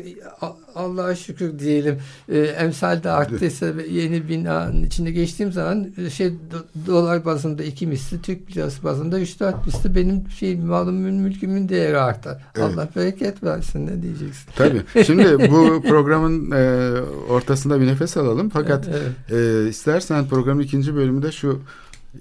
[0.75, 1.97] Allah'a şükür diyelim
[2.29, 7.63] e, emsal de arttıysa ve yeni binanın içine geçtiğim zaman e, şey do- dolar bazında
[7.63, 12.37] iki misli Türk lirası bazında üç dört misli benim şey malımın mülkümün değeri artar.
[12.55, 12.65] Evet.
[12.77, 14.49] Allah bereket versin ne diyeceksin?
[14.55, 14.81] Tabii.
[15.05, 16.91] Şimdi bu programın e,
[17.29, 18.49] ortasında bir nefes alalım.
[18.49, 19.65] Fakat Evet.
[19.65, 21.59] e, istersen programın ikinci bölümünde şu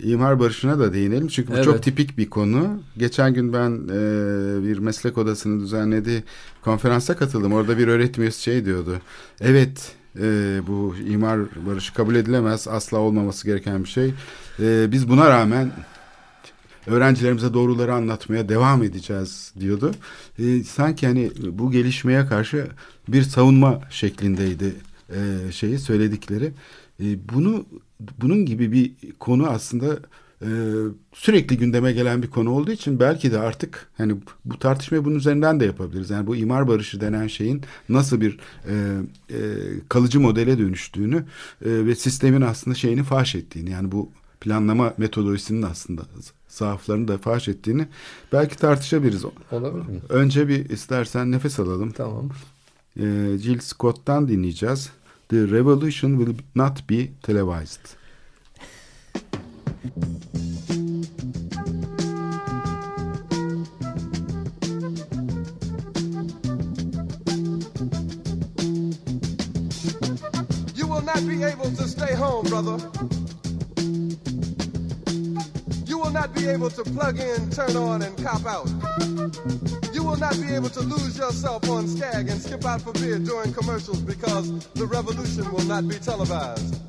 [0.03, 1.29] imar barışına da değinelim.
[1.29, 1.64] Çünkü bu Evet.
[1.64, 2.81] çok tipik bir konu.
[2.99, 3.99] Geçen gün ben e,
[4.69, 6.23] bir meslek odasının düzenlediği
[6.62, 7.53] konferansa katıldım.
[7.53, 8.97] Orada bir öğretim üyesi şey diyordu.
[9.40, 12.69] Evet e, bu imar barışı kabul edilemez.
[12.69, 14.14] Asla olmaması gereken bir şey.
[14.61, 15.71] E, biz buna rağmen
[16.87, 19.92] öğrencilerimize doğruları anlatmaya devam edeceğiz diyordu.
[20.38, 22.66] E, sanki hani bu gelişmeye karşı
[23.09, 24.75] bir savunma şeklindeydi
[25.11, 26.53] e, şeyi söyledikleri.
[27.01, 27.66] E, bunu
[28.21, 29.99] bunun gibi bir konu aslında
[30.42, 30.49] e,
[31.12, 35.61] sürekli gündeme gelen bir konu olduğu için belki de artık hani bu tartışmayı bunun üzerinden
[35.61, 36.11] de yapabiliriz.
[36.11, 38.38] Yani bu imar barışı denen şeyin nasıl bir
[38.69, 38.75] e,
[39.31, 39.38] e,
[39.88, 41.25] kalıcı modele dönüştüğünü e,
[41.87, 46.03] ve sistemin aslında şeyini faş ettiğini yani bu planlama metodolojisinin aslında
[46.49, 47.87] zaaflarını da faş ettiğini
[48.33, 49.25] belki tartışabiliriz.
[49.53, 50.01] Olabilir mi?
[50.09, 51.90] Önce bir istersen nefes alalım.
[51.90, 52.31] Tamam.
[52.96, 54.90] Ee, Jill Scott'tan dinleyeceğiz.
[55.28, 57.96] The revolution will not be televised.
[70.76, 72.78] You will not be able to stay home, brother.
[76.16, 78.66] Not be able to plug in, turn on, and cop out.
[79.92, 83.18] You will not be able to lose yourself on Skag and skip out for beer
[83.18, 86.88] during commercials because the revolution will not be televised.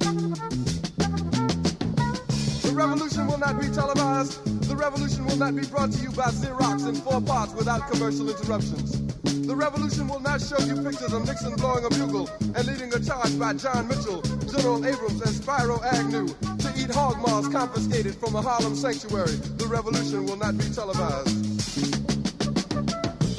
[2.64, 4.46] The revolution will not be televised.
[4.70, 8.30] The revolution will not be brought to you by Xerox in four parts without commercial
[8.30, 8.98] interruptions.
[9.46, 13.00] The revolution will not show you pictures of Nixon blowing a bugle and leading a
[13.02, 16.57] charge by John Mitchell, General Abrams, and Spyro Agnew
[16.88, 19.36] eat hog maws confiscated from a Harlem sanctuary.
[19.58, 21.36] The revolution will not be televised.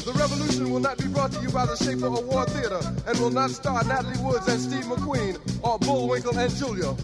[0.04, 3.30] The revolution will not be brought to you by the Schaefer Award Theater and will
[3.30, 6.94] not star Natalie Woods and Steve McQueen or Bullwinkle and Julia.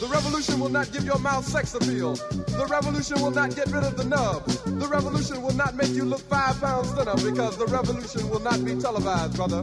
[0.00, 2.14] The revolution will not give your mouth sex appeal.
[2.14, 4.46] The revolution will not get rid of the nub.
[4.46, 8.64] The revolution will not make you look five pounds thinner because the revolution will not
[8.64, 9.62] be televised, brother.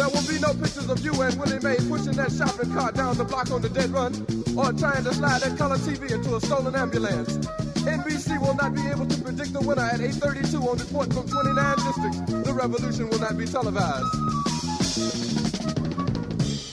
[0.00, 3.18] There will be no pictures of you and Willie Mae pushing that shopping cart down
[3.18, 4.16] the block on the dead run
[4.56, 7.36] or trying to slide that color TV into a stolen ambulance.
[7.84, 11.76] NBC will not be able to predict the winner at 8.32 on report from 29
[11.84, 12.20] districts.
[12.32, 14.08] The revolution will not be televised.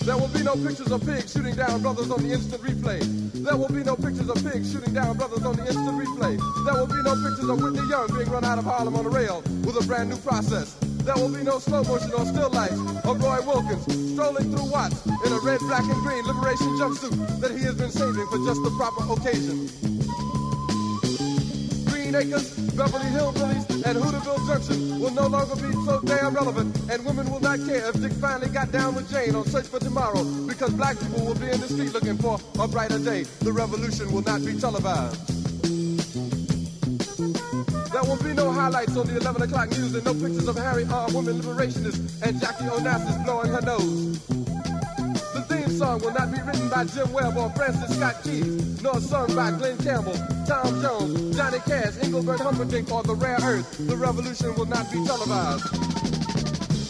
[0.08, 3.04] There will be no pictures of pigs shooting down brothers on the instant replay.
[3.44, 6.40] There will be no pictures of pigs shooting down brothers on the instant replay.
[6.64, 9.12] There will be no pictures of Whitney Young being run out of Harlem on a
[9.12, 10.80] rail with a brand new process.
[11.08, 12.74] There will be no slow motion or still life
[13.08, 17.40] of oh, Roy Wilkins strolling through Watts in a red, black, and green liberation jumpsuit
[17.40, 19.72] that he has been saving for just the proper occasion.
[21.88, 27.06] Green Acres, Beverly Hillbillies, and Hooterville Junction will no longer be so damn relevant, and
[27.06, 30.26] women will not care if Dick finally got down with Jane on Search for Tomorrow,
[30.46, 33.24] because black people will be in the street looking for a brighter day.
[33.40, 35.47] The revolution will not be televised.
[37.98, 40.86] There will be no highlights on the 11 o'clock news and no pictures of Harry
[40.86, 44.20] armed women liberationists and Jackie Onassis blowing her nose.
[45.34, 49.00] The theme song will not be written by Jim Webb or Francis Scott Keys, nor
[49.00, 50.14] sung by Glenn Campbell,
[50.46, 53.88] Tom Jones, Johnny Cash, Engelbert Humperdinck, or The Rare Earth.
[53.88, 56.17] The revolution will not be televised.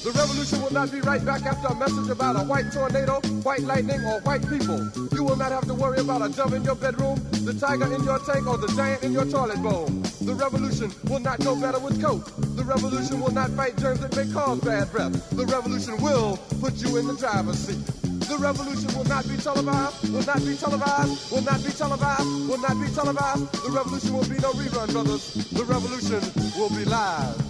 [0.07, 3.59] The revolution will not be right back after a message about a white tornado, white
[3.63, 4.79] lightning, or white people.
[5.11, 8.05] You will not have to worry about a dove in your bedroom, the tiger in
[8.05, 9.87] your tank, or the giant in your toilet bowl.
[10.23, 12.23] The revolution will not go better with coke.
[12.55, 15.11] The revolution will not fight germs that may cause bad breath.
[15.31, 17.83] The revolution will put you in the driver's seat.
[18.31, 22.63] The revolution will not be televised, will not be televised, will not be televised, will
[22.63, 23.51] not be televised.
[23.59, 25.51] The revolution will be no rerun, brothers.
[25.51, 26.23] The revolution
[26.55, 27.43] will be live.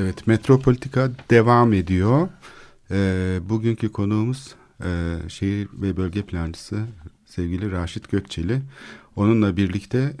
[0.00, 2.28] Evet, Metropolitika devam ediyor.
[2.90, 6.84] Ee, bugünkü konuğumuz e, şehir ve bölge plancısı
[7.26, 8.62] sevgili Raşit Gökçeli.
[9.16, 10.12] Onunla birlikte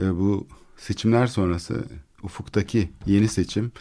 [0.00, 1.84] e, bu seçimler sonrası
[2.22, 3.72] ufuktaki yeni seçim,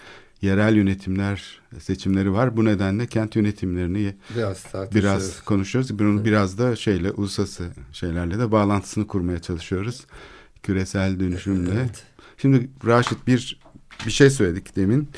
[0.42, 2.58] yerel yönetimler seçimleri var.
[2.58, 6.00] Bu nedenle kent yönetimlerini Biraz biraz konuşuyoruz.
[6.00, 10.06] Bunu biraz da şeyle uluslararası şeylerle de bağlantısını kurmaya çalışıyoruz.
[10.64, 11.72] Küresel dönüşümle.
[11.74, 12.04] Evet.
[12.38, 13.62] Şimdi Raşit bir
[14.06, 15.10] bir şey söyledik demin.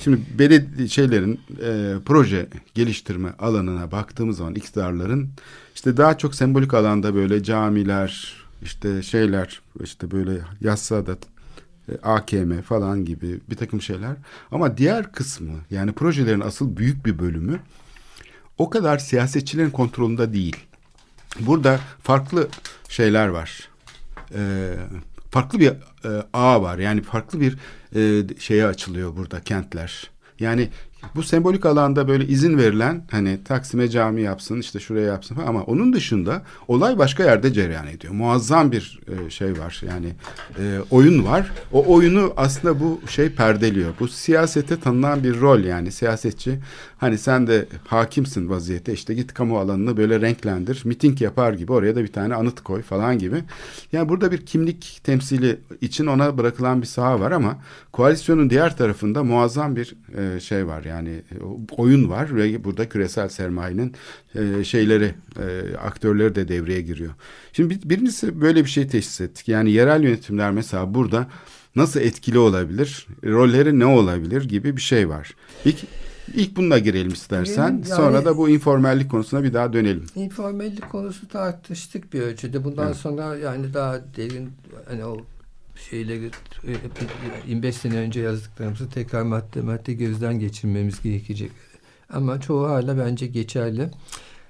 [0.00, 5.28] Şimdi belediye şeylerin e, proje geliştirme alanına baktığımız zaman iktidarların
[5.74, 11.16] işte daha çok sembolik alanda böyle camiler işte şeyler işte böyle yassıada
[11.88, 14.16] e, AKM falan gibi bir takım şeyler.
[14.50, 17.60] Ama diğer kısmı yani projelerin asıl büyük bir bölümü
[18.58, 20.56] o kadar siyasetçilerin kontrolünde değil.
[21.40, 22.48] Burada farklı
[22.88, 23.68] şeyler var.
[24.34, 24.74] Ee,
[25.30, 26.78] farklı bir e, ağ var.
[26.78, 27.58] Yani farklı bir
[27.96, 30.10] e, şeye açılıyor burada kentler.
[30.40, 30.68] Yani
[31.14, 35.62] bu sembolik alanda böyle izin verilen hani Taksim'e cami yapsın işte şuraya yapsın falan ama
[35.62, 38.12] onun dışında olay başka yerde cereyan ediyor.
[38.12, 40.12] Muazzam bir e, şey var yani
[40.58, 41.52] e, oyun var.
[41.72, 43.90] O oyunu aslında bu şey perdeliyor.
[44.00, 46.58] Bu siyasete tanınan bir rol yani siyasetçi
[46.98, 51.96] hani sen de hakimsin vaziyete işte git kamu alanını böyle renklendir miting yapar gibi oraya
[51.96, 53.44] da bir tane anıt koy falan gibi.
[53.92, 57.58] Yani burada bir kimlik temsili için ona bırakılan bir saha var ama
[57.92, 61.34] koalisyonun diğer tarafında muazzam bir e, şey var yani e,
[61.76, 63.94] oyun var ve burada küresel sermayenin
[64.34, 67.12] e, şeyleri e, aktörleri de devreye giriyor.
[67.52, 69.48] Şimdi bir, birincisi böyle bir şey teşhis ettik.
[69.48, 71.26] Yani yerel yönetimler mesela burada
[71.76, 75.34] nasıl etkili olabilir, rolleri ne olabilir gibi bir şey var.
[75.64, 75.76] İlk
[76.34, 77.62] İlk bununla girelim istersen.
[77.62, 80.06] Yani- Sonra da bu informallik konusuna bir daha dönelim.
[80.14, 82.64] İnformallik konusu tartıştık bir ölçüde.
[82.64, 82.96] Bundan Evet.
[82.96, 84.50] sonra yani daha derin
[84.88, 85.16] hani o
[85.90, 86.30] şeyleri
[86.66, 86.72] e,
[87.46, 91.50] 25 sene önce yazdıklarımızı tekrar madde madde gözden geçirmemiz gerekecek.
[92.10, 93.90] Ama çoğu hala bence geçerli.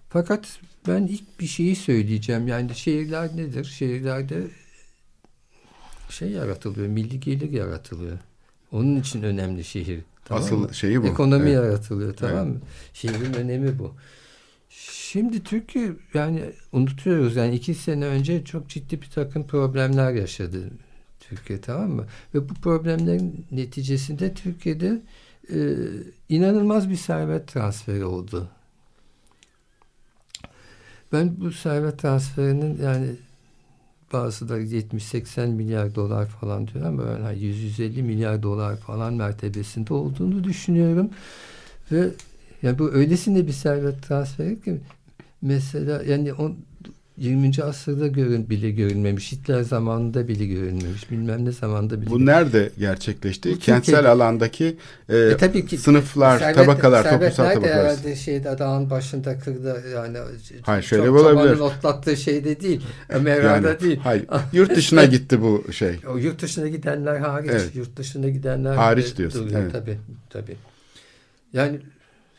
[0.08, 2.48] Fakat ben ilk bir şeyi söyleyeceğim.
[2.48, 3.64] Yani şehirler nedir?
[3.64, 4.42] Şehirlerde
[6.10, 8.18] şey yaratılıyor, milli gelir yaratılıyor.
[8.72, 10.00] Onun için önemli şehir.
[10.24, 10.74] Tamam Asıl mı?
[10.74, 11.06] şeyi bu.
[11.06, 11.54] Ekonomi Evet.
[11.54, 12.60] yaratılıyor tamam mı?
[12.92, 13.94] Şehrin önemi bu.
[14.70, 20.70] Şimdi Türkiye yani unutuyoruz yani iki sene önce çok ciddi bir takım problemler yaşadı
[21.28, 22.06] Türkiye tamam mı?
[22.34, 25.02] Ve bu problemlerin neticesinde Türkiye'de
[25.52, 25.58] e,
[26.28, 28.48] inanılmaz bir servet transferi oldu.
[31.12, 33.06] Ben bu servet transferinin yani
[34.12, 41.10] bazıları 70-80 milyar dolar falan diyor ama hani 100-150 milyar dolar falan mertebesinde olduğunu düşünüyorum.
[41.92, 42.08] Ve
[42.62, 44.80] yani bu öylesine bir servet transferi ki
[45.42, 46.56] mesela yani on,
[47.18, 47.62] 20.
[47.62, 49.32] asırda görün, bile görülmemiş.
[49.32, 51.10] Hitler zamanında bile görülmemiş.
[51.10, 52.10] Bilmem ne zamanda bile.
[52.10, 53.50] Bu nerede gerçekleşti?
[53.54, 54.76] Bu Kentsel Türkiye'de- alandaki
[55.08, 57.84] e, E tabii ki sınıflar, servet- tabakalar, servet toplumsal tabakalar.
[57.86, 60.18] herhalde şeyde dağın başında kırda yani
[60.62, 61.58] Hayır, çok şöyle çobanın olabilir.
[61.60, 62.80] otlattığı şeyde değil.
[63.14, 63.98] Amerika'da Yani, değil.
[64.02, 65.96] hayır, yurt dışına gitti bu şey.
[66.14, 67.50] O yurt dışına gidenler hariç.
[67.52, 67.70] Evet.
[67.74, 69.60] Yurt dışına gidenler Hariç diyorsun, duruyor.
[69.62, 69.72] evet.
[69.72, 69.98] Tabii,
[70.30, 70.56] tabii.
[71.52, 71.78] Yani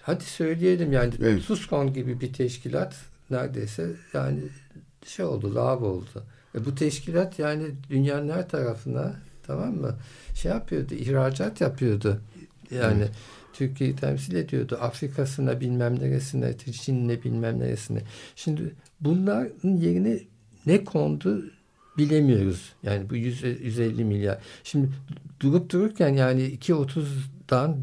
[0.01, 1.41] hadi söyleyelim yani Evet.
[1.41, 2.95] Suskon gibi bir teşkilat
[3.31, 4.39] neredeyse yani
[5.05, 6.23] şey oldu, lav oldu.
[6.55, 9.15] E bu teşkilat yani dünyanın her tarafına
[9.47, 9.95] tamam mı?
[10.35, 12.21] Şey yapıyordu, ihracat yapıyordu.
[12.71, 13.11] Yani Evet.
[13.53, 14.77] Türkiye'yi temsil ediyordu.
[14.81, 18.01] Afrika'sına bilmem neresine, Çin'ine bilmem neresine.
[18.35, 20.19] Şimdi bunların yerine
[20.65, 21.43] ne kondu
[21.97, 22.73] bilemiyoruz.
[22.83, 24.37] Yani bu 100, 150 milyar.
[24.63, 24.89] Şimdi
[25.39, 27.77] durup dururken yani 2.30'dan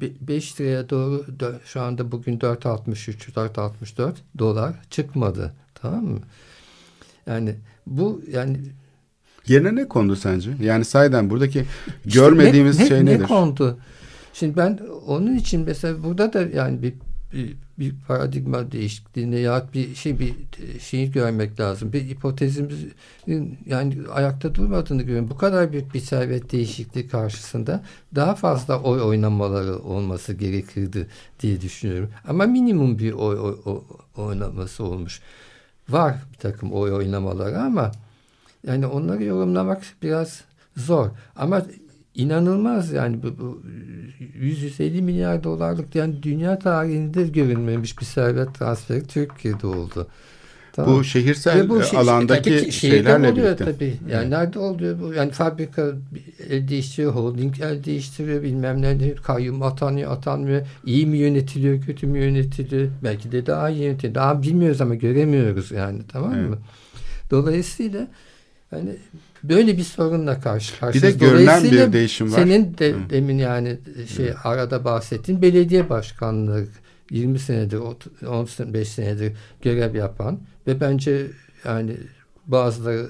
[0.00, 1.24] 5 liraya doğru
[1.64, 5.54] şu anda bugün 4.63 4.64 dolar çıkmadı.
[5.74, 6.20] Tamam mı?
[7.26, 7.54] Yani
[7.86, 8.58] bu yani
[9.48, 10.50] Yerine ne kondu sence?
[10.60, 11.64] Yani sayeden buradaki
[12.06, 13.24] işte görmediğimiz ne, ne, şey ne nedir?
[13.24, 13.78] kondu?
[14.32, 16.94] Şimdi ben onun için mesela burada da yani bir
[17.32, 20.34] bir, bir paradigma değişikliğine ya bir şey bir
[20.80, 21.92] şeyi görmek lazım.
[21.92, 22.92] Bir hipotezimizin
[23.66, 25.30] yani ayakta durmadığını görüyorum.
[25.30, 27.82] Bu kadar büyük bir servet değişikliği karşısında
[28.14, 31.06] daha fazla oy oynamaları olması gerekirdi
[31.40, 32.10] diye düşünüyorum.
[32.28, 33.82] Ama minimum bir oy, oy, oy-
[34.16, 35.20] oynaması olmuş.
[35.88, 37.92] Var bir takım oy oynamaları ama
[38.66, 40.44] yani onları yorumlamak biraz
[40.76, 41.08] zor.
[41.36, 41.62] Ama
[42.18, 43.62] inanılmaz yani bu, bu
[44.40, 50.06] 150 milyar dolarlık yani dünya tarihinde görülmemiş bir servet transferi Türkiye'de oldu.
[50.72, 50.94] Tamam.
[50.96, 53.64] Bu şehirsel Ve bu şey- alandaki tabii şeylerle oluyor birlikte.
[53.64, 53.94] Tabii.
[54.10, 55.14] Yani nerede oluyor bu?
[55.14, 55.92] Yani fabrika
[56.48, 60.66] el değiştiriyor, holding el değiştiriyor, bilmem ne kayyum atanıyor, atanmıyor.
[60.86, 62.88] İyi mi yönetiliyor, kötü mü yönetiliyor?
[63.04, 64.14] Belki de daha iyi yönetiliyor.
[64.14, 66.50] Daha bilmiyoruz ama göremiyoruz yani tamam Evet.
[66.50, 66.58] mı?
[67.30, 68.08] Dolayısıyla
[68.72, 68.96] yani
[69.44, 71.20] böyle bir sorunla karşı Bir karşıyayız.
[71.20, 72.38] de görünen bir değişim var.
[72.38, 72.96] Senin de Hı.
[73.10, 73.78] demin yani
[74.16, 76.64] şey arada bahsettiğin belediye başkanlığı
[77.10, 78.24] 20 senedir, ot-
[78.60, 81.26] 15 senedir görev yapan ve bence
[81.64, 81.96] yani
[82.46, 83.06] bazıları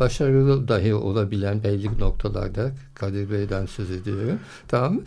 [0.00, 4.38] başarılı dahi olabilen belli noktalarda Kadir Bey'den söz ediyorum.
[4.68, 5.00] Tamam?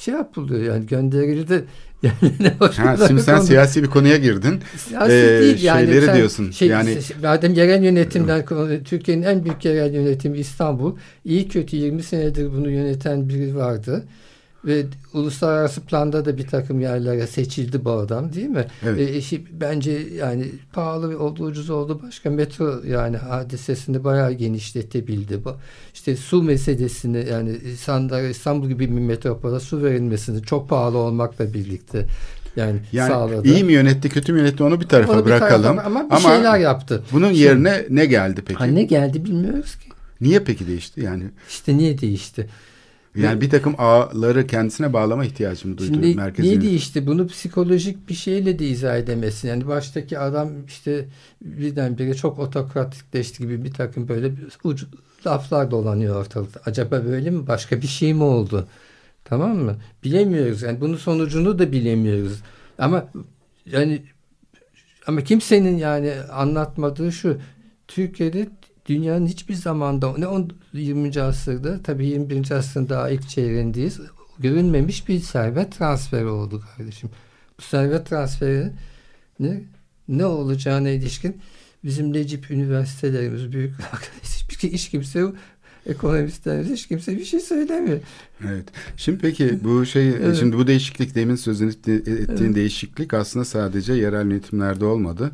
[0.00, 1.64] Şey yapılıyor yani gönderildi
[2.02, 4.60] yani ne Ha, şimdi sen konu- siyasi bir konuya girdin.
[4.76, 5.86] Siyasi Ee, değil yani.
[5.86, 8.44] şeyleri Sen diyorsun, Şey, yani- yani madem yerel yönetimden
[8.84, 10.96] Türkiye'nin en büyük yerel yönetimi İstanbul.
[11.24, 14.04] İyi kötü 20 senedir bunu yöneten biri vardı.
[14.64, 18.64] Ve uluslararası planda da bir takım yerlere seçildi bu adam değil mi?
[18.86, 19.00] Evet.
[19.10, 25.44] E, işi- bence yani pahalı oldu ucuz oldu başka metro yani hadisesini bayağı genişletebildi.
[25.44, 25.54] Bu,
[25.94, 32.06] işte su meselesini yani İstanbul, İstanbul gibi bir metropola su verilmesini çok pahalı olmakla birlikte
[32.56, 33.48] yani, Yani sağladı.
[33.48, 35.76] iyi mi yönetti, kötü mü yönetti onu bir tarafa Onu bir bırakalım.
[35.76, 37.02] tarafa- ama bir şeyler yaptı.
[37.12, 38.58] bunun Şimdi- yerine ne geldi peki?
[38.58, 39.88] Ha, ne geldi bilmiyoruz ki.
[40.20, 41.00] Niye peki değişti?
[41.00, 42.48] Yani İşte niye değişti?
[43.16, 46.42] Yani bir takım ağları kendisine bağlama ihtiyacı mı duydu Şimdi merkezi?
[46.42, 46.70] niye yönetim?
[46.70, 47.06] değişti?
[47.06, 49.48] Bunu psikolojik bir şeyle de izah edemezsin.
[49.48, 51.08] Yani baştaki adam işte
[51.42, 54.32] birdenbire çok otokratikleşti gibi bir takım böyle
[54.64, 54.86] ucu,
[55.26, 56.60] laflar dolanıyor ortalıkta.
[56.66, 57.46] Acaba böyle mi?
[57.46, 58.68] Başka bir şey mi oldu?
[59.24, 59.76] Tamam mı?
[60.04, 60.62] Bilemiyoruz.
[60.62, 62.40] Yani bunun sonucunu da bilemiyoruz.
[62.78, 63.06] Ama
[63.66, 64.02] yani
[65.06, 67.38] ama kimsenin yani anlatmadığı şu
[67.88, 68.48] Türkiye'de
[68.86, 71.20] dünyanın hiçbir zamanda ne 10 20.
[71.22, 72.50] asırda tabii 21.
[72.50, 74.00] asrın daha ilk çeyreğindeyiz
[74.38, 77.10] görünmemiş bir servet transferi oldu kardeşim.
[77.58, 78.70] Bu servet transferi
[79.40, 79.62] ne,
[80.08, 81.40] ne olacağına ilişkin
[81.84, 83.74] bizim Necip üniversitelerimiz büyük
[84.22, 85.24] hiçbir hiç kimse
[85.86, 87.98] ekonomistlerimiz hiç kimse bir şey söylemiyor.
[88.48, 88.64] Evet.
[88.96, 90.36] Şimdi peki bu şey Evet.
[90.36, 92.54] şimdi bu değişiklik demin sözünü etti- ettiğin Evet.
[92.54, 95.30] değişiklik aslında sadece yerel yönetimlerde olmadı.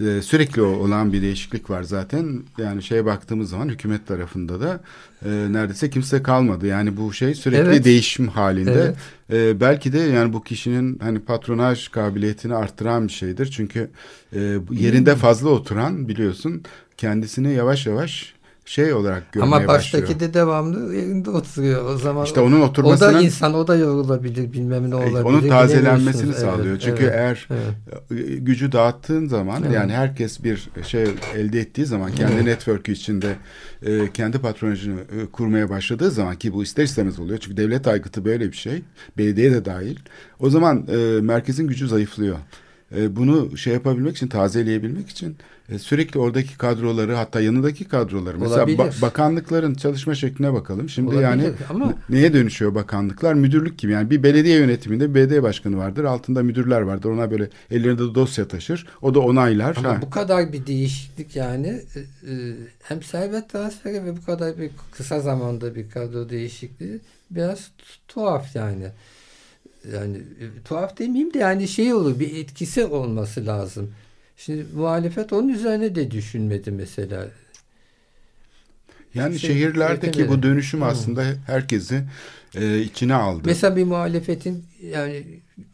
[0.00, 2.42] Ee, sürekli olan bir değişiklik var zaten.
[2.58, 4.80] Yani şeye baktığımız zaman hükümet tarafında da
[5.24, 6.66] e, neredeyse kimse kalmadı.
[6.66, 7.84] Yani bu şey sürekli Evet.
[7.84, 8.72] değişim halinde.
[8.72, 8.96] Evet.
[9.32, 13.46] Ee, belki de yani bu kişinin hani patronaj kabiliyetini arttıran bir şeydir.
[13.46, 13.90] Çünkü
[14.32, 16.62] e, yerinde fazla oturan biliyorsun
[16.96, 18.33] kendisini yavaş yavaş
[18.64, 20.20] şey olarak görmeye Ama baştaki başlıyor.
[20.20, 21.84] de devamlı yerinde oturuyor.
[21.94, 25.22] O zaman İşte onun o oturmasının da insan o da yorulabilir bilmem ne olabilir.
[25.24, 26.36] onun tazelenmesini bilemiyorsunuz.
[26.36, 26.66] sağlıyor.
[26.72, 28.46] Evet, Çünkü evet, eğer evet.
[28.46, 29.74] gücü dağıttığın zaman Evet.
[29.74, 31.04] yani herkes bir şey
[31.36, 33.36] elde ettiği zaman kendi network'ü içinde
[33.82, 37.38] e, kendi patronajını e, kurmaya başladığı zaman ki bu ister istemez oluyor.
[37.38, 38.82] Çünkü devlet aygıtı böyle bir şey.
[39.18, 39.96] Belediye de dahil.
[40.40, 42.36] O zaman e, merkezin gücü zayıflıyor.
[42.96, 45.36] E, bunu şey yapabilmek için, tazeleyebilmek için
[45.68, 48.78] e, sürekli oradaki kadroları hatta yanındaki kadroları mesela Olabilir.
[48.78, 50.88] ba- bakanlıkların çalışma şekline bakalım.
[50.88, 53.34] Şimdi Olabilir yani ama- neye dönüşüyor bakanlıklar?
[53.34, 53.92] Müdürlük gibi.
[53.92, 56.04] Yani bir belediye yönetiminde bir belediye başkanı vardır.
[56.04, 57.08] Altında müdürler vardır.
[57.10, 58.86] Ona böyle ellerinde dosya taşır.
[59.02, 59.76] O da onaylar.
[59.78, 59.98] Ama Ha.
[60.02, 62.00] bu kadar bir değişiklik yani e,
[62.32, 67.98] e, hem servet transferi ve bu kadar bir kısa zamanda bir kadro değişikliği biraz tu-
[68.08, 68.86] tuhaf yani.
[69.92, 73.90] Yani e, tuhaf demeyeyim de yani şey olur bir etkisi olması lazım.
[74.36, 77.28] Şimdi muhalefet onun üzerine de düşünmedi mesela.
[79.14, 80.84] Yani şey, şehirlerdeki bu dönüşüm Hı.
[80.84, 82.04] aslında herkesi
[82.54, 83.42] e, içine aldı.
[83.44, 85.24] Mesela bir muhalefetin yani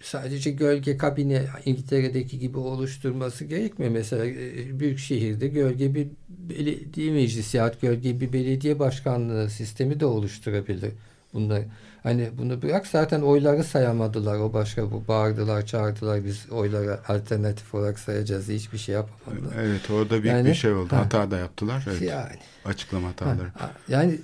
[0.03, 3.93] sadece gölge kabine İngiltere'deki gibi oluşturması gerekmiyor.
[3.93, 10.07] Mesela e, büyük şehirde gölge bir belediye meclisi ya gölge bir belediye başkanlığı sistemi de
[10.07, 10.93] oluşturabilir.
[11.35, 11.63] Bunlar
[12.03, 14.39] hani bunu bırak zaten oyları sayamadılar.
[14.39, 16.25] O başka bu bağırdılar, çağırdılar.
[16.25, 18.49] Biz oyları alternatif olarak sayacağız.
[18.49, 19.53] Hiçbir şey yapamadılar.
[19.63, 20.93] Evet orada büyük Yani- bir şey oldu.
[20.93, 20.99] Ha.
[21.01, 21.85] Hata da yaptılar.
[21.91, 22.03] Evet.
[22.03, 23.49] Yani Açıklama hataları.
[23.59, 24.19] Ha, Yani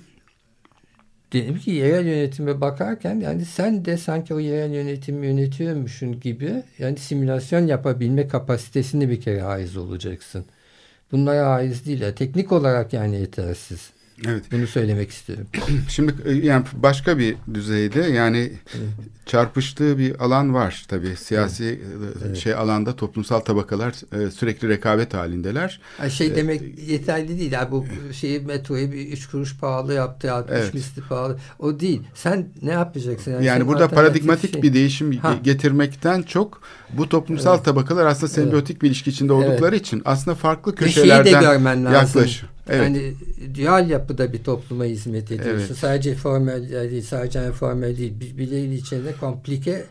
[1.31, 6.97] diyelim ki yerel yönetime bakarken yani sen de sanki o yerel yönetimi yönetiyormuşsun gibi yani
[6.97, 10.45] simülasyon yapabilme kapasitesini bir kere haiz olacaksın.
[11.11, 12.01] Bunlara haiz değil.
[12.01, 12.15] ya.
[12.15, 13.89] Teknik olarak yani yetersiz.
[14.25, 14.43] Evet.
[14.51, 15.47] Bunu söylemek istiyorum.
[15.89, 18.51] Şimdi e, yani başka bir düzeyde yani
[19.25, 21.15] çarpıştığı bir alan var tabii.
[21.15, 21.81] Siyasi
[22.31, 25.79] e, şey alanda toplumsal tabakalar e, sürekli rekabet halindeler.
[25.97, 27.51] Ha, şey demek yeterli değil.
[27.51, 30.33] Yani bu şeyi metroyu bir üç kuruş pahalı yaptı.
[30.33, 30.73] 60 Evet.
[30.73, 31.37] misli pahalı.
[31.59, 32.01] O değil.
[32.15, 33.31] Sen ne yapacaksın?
[33.31, 35.35] Yani senin burada paradigmatik şey- bir değişim Ha.
[35.43, 36.61] getirmekten çok
[36.93, 42.21] bu toplumsal tabakalar aslında sembiyotik bir ilişki içinde oldukları için aslında farklı köşelerden görmen lazım.
[42.21, 42.43] yaklaş.
[42.69, 42.81] Evet.
[42.83, 43.13] Yani
[43.55, 45.67] dual yapıda bir topluma hizmet ediyorsun.
[45.67, 45.77] Evet.
[45.77, 48.19] Sadece formel değil, sadece formel değil.
[48.19, 49.85] Birbirleriyle içinde komplike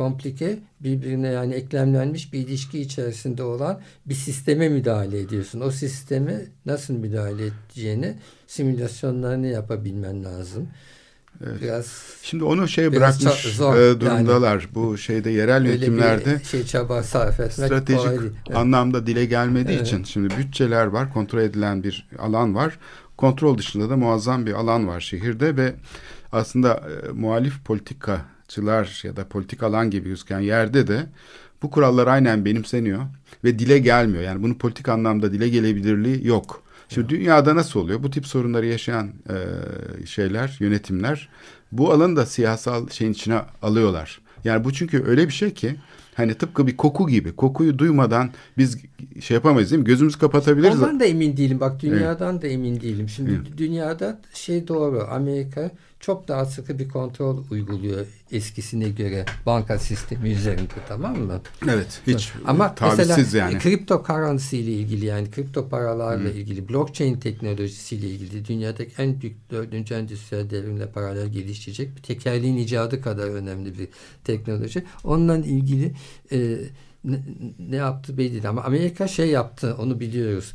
[0.00, 5.60] komplike birbirine yani eklemlenmiş bir ilişki içerisinde olan bir sisteme müdahale ediyorsun.
[5.60, 8.14] O sisteme nasıl müdahale edeceğini
[8.46, 10.68] simülasyonlarını yapabilmen lazım.
[11.40, 11.86] Biraz
[12.22, 14.68] Şimdi onu şey Biraz bırakmış zor e, durumdalar.
[14.74, 18.06] Bu şeyde yerel yönetimlerde şey çaba sarf etmek stratejik.
[18.06, 18.56] Evet.
[18.56, 19.86] anlamda dile gelmediği Evet.
[19.86, 22.78] için şimdi bütçeler var, kontrol edilen bir alan var.
[23.16, 25.74] Kontrol dışında da muazzam bir alan var şehirde ve
[26.32, 31.06] aslında e, muhalif politikacılar ya da politik alan gibi gözüken yerde de
[31.62, 33.02] bu kurallar aynen benimseniyor
[33.44, 34.22] ve dile gelmiyor.
[34.22, 36.62] Yani bunun politik anlamda dile gelebilirliği yok.
[36.94, 38.02] Şimdi dünyada nasıl oluyor?
[38.02, 39.36] Bu tip sorunları yaşayan e,
[40.06, 41.28] şeyler, yönetimler
[41.72, 44.20] bu alanı da siyasal şeyin içine alıyorlar.
[44.44, 45.76] Yani bu çünkü öyle bir şey ki
[46.14, 47.36] hani tıpkı bir koku gibi.
[47.36, 48.78] Kokuyu duymadan biz
[49.20, 49.86] şey yapamayız değil mi?
[49.86, 50.82] Gözümüzü kapatabiliriz.
[50.82, 51.60] Ondan da emin değilim.
[51.60, 53.08] Bak dünyadan da emin değilim.
[53.08, 55.06] Şimdi dünyada şey doğru.
[55.10, 55.70] Amerika
[56.00, 61.40] çok daha sıkı bir kontrol uyguluyor eskisine göre banka sistemi üzerinde tamam mı?
[61.68, 62.00] Evet.
[62.06, 63.58] Hiç Ama tavizsiz mesela yani.
[63.58, 69.94] kripto currency ile ilgili yani kripto paralarla ilgili blockchain teknolojisiyle ilgili dünyadaki en büyük dördüncü
[69.94, 73.88] endüstriyel devrimle paralel gelişecek bir tekerleğin icadı kadar önemli bir
[74.24, 74.84] teknoloji.
[75.04, 75.92] Onunla ilgili
[76.32, 76.58] e,
[77.04, 77.20] ne,
[77.58, 80.52] ne yaptı belli değil ama Amerika şey yaptı onu biliyoruz.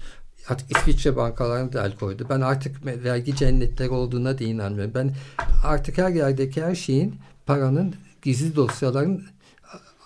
[0.50, 2.26] Artık İsviçre bankalarına da el koydu.
[2.30, 4.92] Ben artık vergi cennetleri olduğuna da inanmıyorum.
[4.96, 5.12] Ben
[5.64, 7.16] artık her yerdeki her şeyin
[7.46, 9.22] paranın gizli dosyaların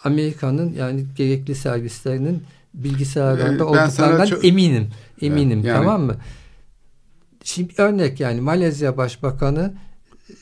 [0.04, 4.90] Amerika'nın yani gerekli servislerinin bilgisayarlarında Ee, olduklarından çok- eminim.
[5.22, 6.16] Eminim yani- tamam mı?
[7.44, 9.74] Şimdi örnek yani Malezya Başbakanı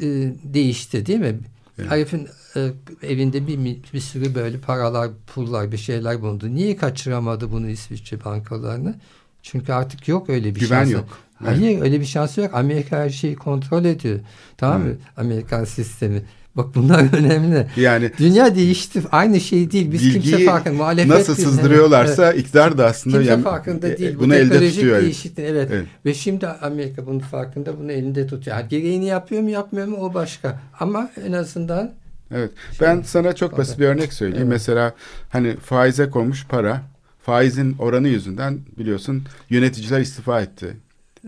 [0.01, 0.05] e,
[0.43, 1.39] değişti değil mi?
[1.79, 1.91] Evet.
[1.91, 2.71] Herifin e,
[3.01, 6.55] evinde bir, bir sürü böyle paralar, pullar, bir şeyler bulundu.
[6.55, 8.95] Niye kaçıramadı bunu İsviçre bankalarını?
[9.43, 10.93] Çünkü artık yok öyle bir Güven şansı.
[10.93, 11.17] yok.
[11.35, 12.53] Hayır öyle bir şansı yok.
[12.53, 14.19] Amerika her şeyi kontrol ediyor.
[14.57, 14.87] Tamam mı?
[14.87, 14.97] Evet.
[15.17, 16.21] Amerikan sistemi.
[16.55, 17.67] Bak bunlar önemli.
[17.75, 19.01] Yani Dünya değişti.
[19.11, 19.91] Aynı şey değil.
[19.91, 20.73] Biz kimse farkında.
[20.73, 24.15] Muhalefet nasıl sızdırıyorlarsa iktidar da aslında Kimse yani, farkında e, değil.
[24.15, 24.93] Bu bunu elde teknolojik tutuyor.
[24.93, 25.03] evet.
[25.03, 25.39] değişiklik.
[25.39, 25.69] Evet.
[25.71, 25.85] Evet.
[26.05, 27.79] Ve şimdi Amerika bunun farkında.
[27.79, 28.57] Bunu elinde tutuyor.
[28.57, 30.59] Yani gereğini yapıyor mu yapmıyor mu o başka.
[30.79, 31.91] Ama en azından
[32.31, 32.51] Evet.
[32.81, 34.47] Ben sana çok basit bir örnek söyleyeyim.
[34.47, 34.93] Mesela
[35.29, 36.81] hani faize konmuş para,
[37.21, 40.77] faizin oranı yüzünden biliyorsun yöneticiler istifa etti.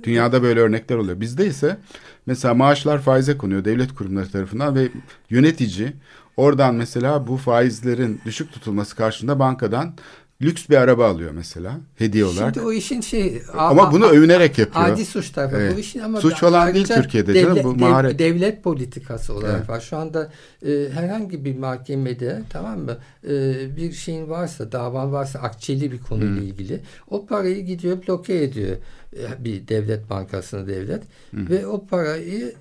[0.03, 1.19] Dünyada böyle örnekler oluyor.
[1.19, 1.77] Bizde ise
[2.25, 4.89] mesela maaşlar faize konuyor devlet kurumları tarafından ve
[5.29, 5.93] yönetici
[6.37, 9.93] oradan mesela bu faizlerin düşük tutulması karşılığında bankadan
[10.41, 12.53] lüks bir araba alıyor mesela hediye olarak.
[12.53, 14.85] Şimdi o işin şey ama bunu övünerek yapıyor.
[14.89, 15.55] Adi suç tarafı.
[15.57, 15.75] Evet.
[15.75, 18.19] Bu işin ama Suç falan değil Türkiye'de canım, bu maharet.
[18.19, 19.69] devlet politikası olarak Evet.
[19.69, 19.79] var.
[19.79, 20.31] Şu anda
[20.65, 23.31] e, herhangi bir mahkemede tamam mı e,
[23.77, 26.79] bir şeyin varsa davan varsa akçeli bir konuyla ilgili
[27.09, 28.77] o parayı gidiyor bloke ediyor
[29.17, 32.53] e, bir devlet bankasına devlet ve o parayı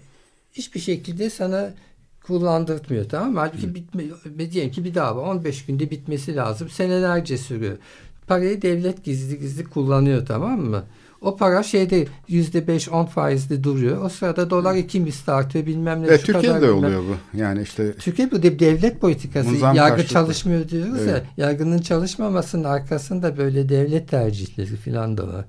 [0.53, 1.71] hiçbir şekilde sana
[2.29, 3.39] kullandırtmıyor tamam mı?
[3.41, 4.03] Halbuki bitme,
[4.53, 6.69] diyelim ki bir dava 15 günde bitmesi lazım.
[6.69, 7.77] Senelerce sürüyor.
[8.27, 10.85] Parayı devlet gizli gizli kullanıyor tamam mı?
[11.21, 14.05] O para şeyde yüzde beş on faizli duruyor.
[14.05, 16.19] O sırada dolar iki misli artıyor bilmem ne.
[16.19, 17.39] Şu Türkiye'de kadar oluyor bu.
[17.39, 19.55] Yani işte Türkiye bu de- devlet politikası.
[19.55, 20.13] Yargı karşılıklı.
[20.13, 21.23] çalışmıyor diyoruz Evet.
[21.37, 21.47] ya.
[21.47, 25.45] Yargının çalışmamasının arkasında böyle devlet tercihleri falan da var.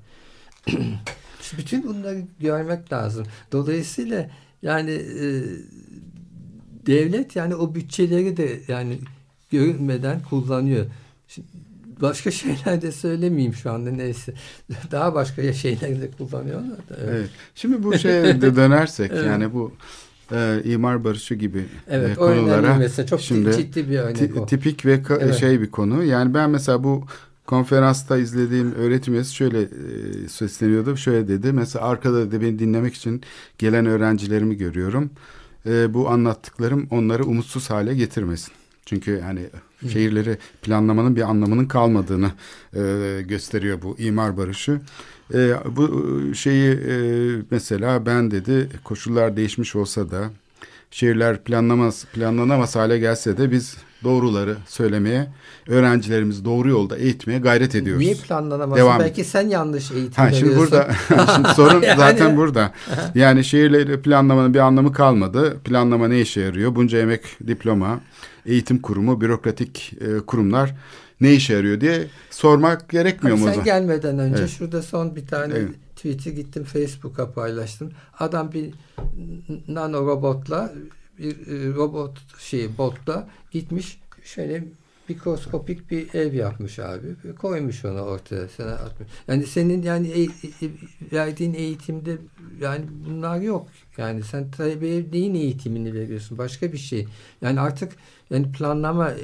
[1.58, 3.26] Bütün bunları görmek lazım.
[3.52, 4.30] Dolayısıyla
[4.62, 5.26] yani e,
[6.90, 9.00] devlet yani o bütçeleri de yani
[9.52, 10.86] görünmeden kullanıyor.
[11.28, 11.48] Şimdi
[12.02, 14.34] başka şeyler de söylemeyeyim şu anda neyse.
[14.92, 16.96] Daha başka şeyler de kullanıyorlar da.
[16.98, 17.10] Evet.
[17.10, 17.30] evet.
[17.56, 19.26] Şimdi bu şeye de dönersek Evet.
[19.26, 19.74] yani bu
[20.32, 23.06] e, imar barışı gibi Evet, e, konulara mesela.
[23.06, 24.46] Çok şimdi ciddi bir örnek o.
[24.46, 25.36] tipik ve Evet.
[25.36, 26.04] şey bir konu.
[26.04, 27.06] Yani ben mesela bu
[27.46, 29.68] konferansta izlediğim öğretim üyesi şöyle e,
[30.28, 30.98] sesleniyordu.
[30.98, 31.54] Şöyle dedi.
[31.54, 33.22] Mesela arkada dedi beni dinlemek için
[33.58, 35.10] gelen öğrencilerimi görüyorum.
[35.66, 38.54] E, bu anlattıklarım onları umutsuz hale getirmesin.
[38.86, 39.42] Çünkü yani
[39.94, 42.32] şehirleri planlamanın bir anlamının kalmadığını
[42.74, 44.82] e, gösteriyor bu imar barışı.
[45.34, 46.96] E, bu şeyi e,
[47.52, 50.30] mesela ben dedi koşullar değişmiş olsa da
[50.92, 55.28] şehirler planlamaz planlanamaz hale gelse de biz doğruları söylemeye
[55.68, 58.02] öğrencilerimizi doğru yolda eğitmeye gayret ediyoruz.
[58.04, 58.78] Niye planlanamaz?
[58.78, 60.72] Devam Belki sen yanlış eğitim Ha şimdi veriyorsun.
[60.72, 60.94] burada
[61.36, 62.74] şimdi sorun Yani- zaten burada.
[63.16, 65.60] Yani şehirleri planlamanın bir anlamı kalmadı.
[65.64, 66.76] Planlama ne işe yarıyor?
[66.76, 68.00] Bunca emek, diploma,
[68.46, 70.76] eğitim kurumu, bürokratik e, kurumlar
[71.22, 74.50] ne işe yarıyor diye sormak gerekmiyor Abi mu sen gelmeden önce Evet.
[74.50, 75.70] şurada son bir tane Evet.
[75.96, 77.92] tweet'i gittim Facebook'a paylaştım.
[78.20, 78.74] Adam bir
[79.68, 80.72] nano robotla
[81.20, 84.64] bir e, robot şey botla gitmiş şöyle
[85.10, 87.36] mikroskopik bir ev yapmış abi.
[87.36, 89.10] Koymuş onu ortaya sana atmış.
[89.28, 90.72] Yani senin yani e- e-
[91.12, 92.18] verdiğin eğitimde
[92.62, 93.68] yani bunlar yok.
[94.00, 96.38] Yani sen talebeye neyin eğitimini veriyorsun?
[96.38, 97.08] Başka bir şey.
[97.42, 97.92] Yani artık
[98.32, 99.18] yani planlama, e,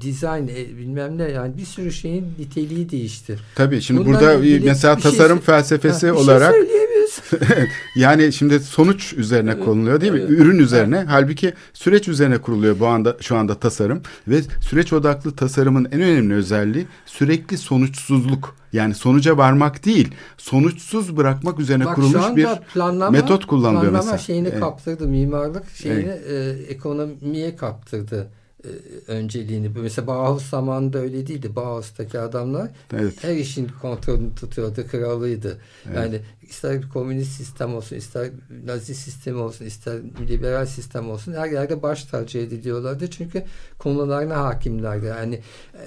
[0.00, 3.38] dizayn, e, bilmem ne yani bir sürü şeyin niteliği değişti.
[3.54, 6.78] Tabii şimdi Bunlarla burada mesela bir şey tasarım sö- felsefesi Ha, bir olarak şey
[7.96, 10.20] yani şimdi sonuç üzerine konuluyor değil mi?
[10.20, 11.04] Ürün üzerine.
[11.08, 16.34] Halbuki süreç üzerine kuruluyor bu anda şu anda tasarım ve süreç odaklı tasarımın en önemli
[16.34, 18.56] özelliği sürekli sonuçsuzluk.
[18.72, 24.18] Yani sonuca varmak değil, sonuçsuz bırakmak üzerine Bak kurulmuş bir planlama, metot kullanılıyor planlama mesela.
[24.18, 24.60] şeyini Evet.
[24.60, 28.30] kaptırdı, mimarlık şeyini e, ekonomiye kaptırdı
[28.64, 28.68] e,
[29.12, 29.68] önceliğini.
[29.68, 31.56] Mesela Bauhaus zamanında öyle değildi.
[31.56, 33.14] Bauhaus'taki adamlar Evet.
[33.24, 35.58] her işin kontrolünü tutuyordu, kralıydı.
[35.94, 38.30] Yani ister bir komünist sistem olsun, ister
[38.64, 39.98] nazi sistemi olsun, ister
[40.28, 43.10] liberal sistem olsun her yerde baş tacı ediliyorlardı.
[43.10, 43.42] Çünkü
[43.78, 45.06] konularına hakimlerdi.
[45.06, 45.40] Yani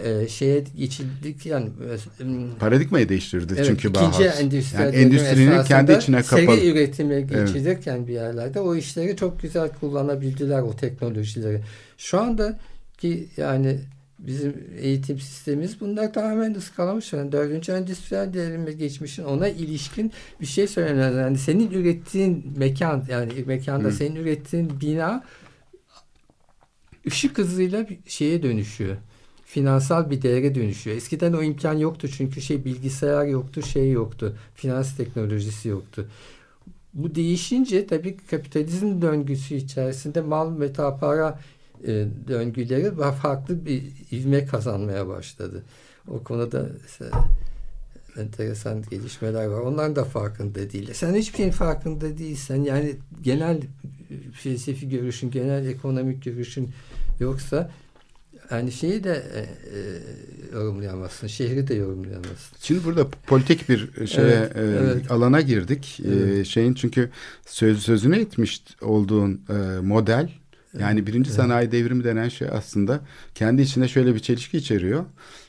[0.04, 4.22] e, şeye geçildik yani e, Paradigmayı değiştirdi Evet, çünkü Bauhaus.
[4.40, 6.58] endüstriyel Yani endüstrinin kendi içine kapalı.
[6.58, 11.62] Seri üretime geçilirken bir yerlerde o işleri çok güzel kullanabildiler o teknolojileri.
[12.02, 12.60] Şu anda
[12.98, 13.80] ki yani
[14.20, 17.14] bizim eğitim sistemimiz bunlar tamamen ıskalamış.
[17.14, 21.16] Yani dördüncü endüstriyel devrime geçmişin ona ilişkin bir şey söylemez.
[21.16, 23.92] Yani senin ürettiğin mekan yani mekanda Hı.
[23.92, 25.24] senin ürettiğin bina
[27.08, 28.98] ışık hızıyla bir şeye dönüşüyor.
[29.46, 30.98] Finansal bir değere dönüşüyor.
[30.98, 34.38] Eskiden o imkan yoktu çünkü şey bilgisayar yoktu, şey yoktu.
[34.56, 36.08] Finans teknolojisi yoktu.
[36.94, 41.40] Bu değişince tabii kapitalizm döngüsü içerisinde mal meta para
[41.88, 45.64] e, döngüleri farklı bir ivme kazanmaya başladı.
[46.08, 46.66] O konuda
[48.18, 49.62] enteresan gelişmeler var.
[49.62, 50.94] Onların da farkında değil.
[50.94, 53.62] Sen hiçbir şeyin farkında değilsen yani genel e,
[54.34, 56.70] felsefi görüşün, genel ekonomik görüşün
[57.20, 57.72] yoksa
[58.52, 59.48] yani şeyi de e, e,
[60.54, 61.28] yorumlayamazsın.
[61.28, 62.58] Şehri de yorumlayamazsın.
[62.62, 65.12] Şimdi burada politik bir şeye Evet, e, evet.
[65.12, 66.00] alana girdik.
[66.06, 66.46] E, Evet.
[66.46, 67.10] şeyin çünkü
[67.46, 70.30] söz sözünü etmiş olduğun e, model
[70.80, 73.02] yani birinci sanayi devrimi denen şey aslında
[73.36, 75.06] kendi içinde şöyle bir çelişki içeriyor.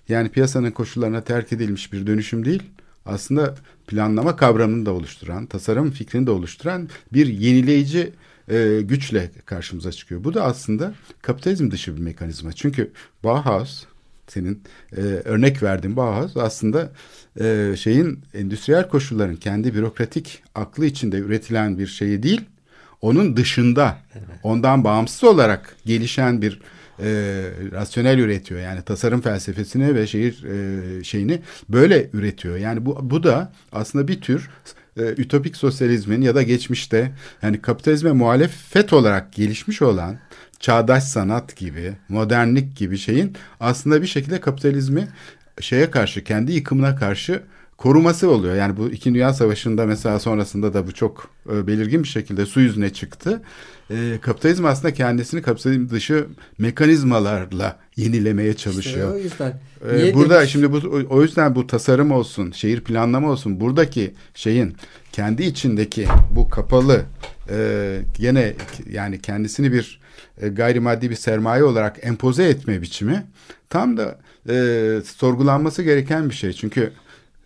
[0.09, 2.63] Yani piyasanın koşullarına terk edilmiş bir dönüşüm değil.
[3.07, 3.55] Aslında
[3.87, 8.13] planlama kavramını da oluşturan, tasarım fikrini de oluşturan bir yenileyici
[8.49, 10.25] e, güçle karşımıza çıkıyor.
[10.25, 12.53] Bu da aslında kapitalizm dışı bir mekanizma.
[12.53, 12.91] Çünkü
[13.25, 13.85] Bauhaus
[14.29, 14.63] senin
[14.97, 16.93] e, örnek verdiğin Bauhaus aslında
[17.41, 22.41] e, şeyin endüstriyel koşulların kendi bürokratik aklı içinde üretilen bir şeyi değil,
[23.03, 23.99] onun dışında
[24.43, 26.61] ondan bağımsız olarak gelişen bir
[26.99, 27.07] e,
[27.73, 28.61] rasyonel üretiyor.
[28.61, 32.57] Yani tasarım felsefesini ve şehir e, şeyini böyle üretiyor.
[32.57, 34.51] Yani bu bu da aslında bir tür
[34.97, 40.19] e, ütopik sosyalizmin ya da geçmişte yani kapitalizme muhalefet olarak gelişmiş olan
[40.61, 45.09] çağdaş sanat gibi, modernlik gibi şeyin aslında bir şekilde kapitalizmi
[45.61, 47.43] şeye karşı, kendi yıkımına karşı
[47.83, 48.55] koruması oluyor.
[48.55, 52.61] Yani bu İkinci Dünya Savaşı'nda mesela sonrasında da bu çok e, belirgin bir şekilde su
[52.61, 53.43] yüzüne çıktı.
[53.91, 56.27] E, kapitalizm aslında kendisini kapitalizm dışı
[56.59, 59.17] mekanizmalarla yenilemeye çalışıyor.
[59.17, 59.61] İşte o yüzden.
[59.91, 63.61] Ee, Niye burada demiş- şimdi bu o yüzden bu tasarım olsun, şehir planlama olsun.
[63.61, 64.77] Buradaki şeyin
[65.13, 66.07] kendi içindeki
[66.37, 67.03] bu kapalı
[67.51, 68.55] e, gene
[68.91, 70.01] yani kendisini bir
[70.41, 73.25] e, gayrimaddi bir sermaye olarak empoze etme biçimi
[73.71, 74.19] tam da
[74.49, 74.55] e,
[75.17, 76.53] sorgulanması gereken bir şey.
[76.53, 76.93] Çünkü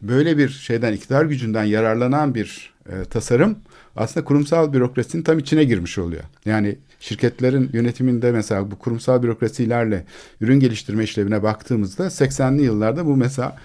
[0.02, 3.58] böyle bir şeyden iktidar gücünden yararlanan bir e, tasarım
[3.96, 6.22] aslında kurumsal bürokrasinin tam içine girmiş oluyor.
[6.44, 10.04] Yani şirketlerin yönetiminde mesela bu kurumsal bürokrasilerle
[10.40, 13.56] ürün geliştirme işlevine baktığımızda 80'li yıllarda bu mesela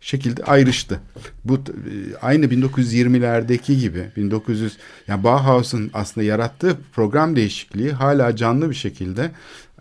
[0.00, 1.00] şekilde ayrıştı.
[1.44, 1.60] Bu e,
[2.22, 4.78] aynı 1920'lerdeki gibi 1900
[5.08, 9.30] yani Bauhaus'un aslında yarattığı program değişikliği hala canlı bir şekilde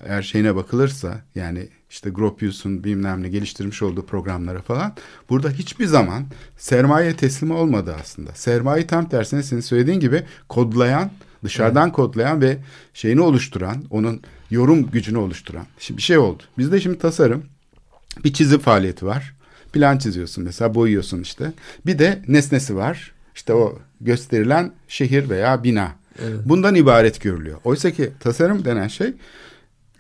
[0.05, 4.95] eğer şeyine bakılırsa yani işte Gropius'un bilmem ne geliştirmiş olduğu programlara falan
[5.29, 6.25] burada hiçbir zaman
[6.57, 8.31] sermaye teslimi olmadı aslında.
[8.35, 11.11] Sermaye tam tersine senin söylediğin gibi kodlayan,
[11.43, 12.57] dışarıdan kodlayan ve
[12.93, 14.21] şeyini oluşturan, onun
[14.51, 16.43] yorum gücünü oluşturan şimdi bir şey oldu.
[16.57, 17.43] Bizde şimdi tasarım
[18.23, 19.35] bir çizim faaliyeti var.
[19.73, 21.53] Plan çiziyorsun mesela boyuyorsun işte.
[21.85, 23.11] Bir de nesnesi var.
[23.35, 25.91] İşte o gösterilen şehir veya bina.
[26.45, 27.57] Bundan ibaret görülüyor.
[27.63, 29.13] Oysa ki tasarım denen şey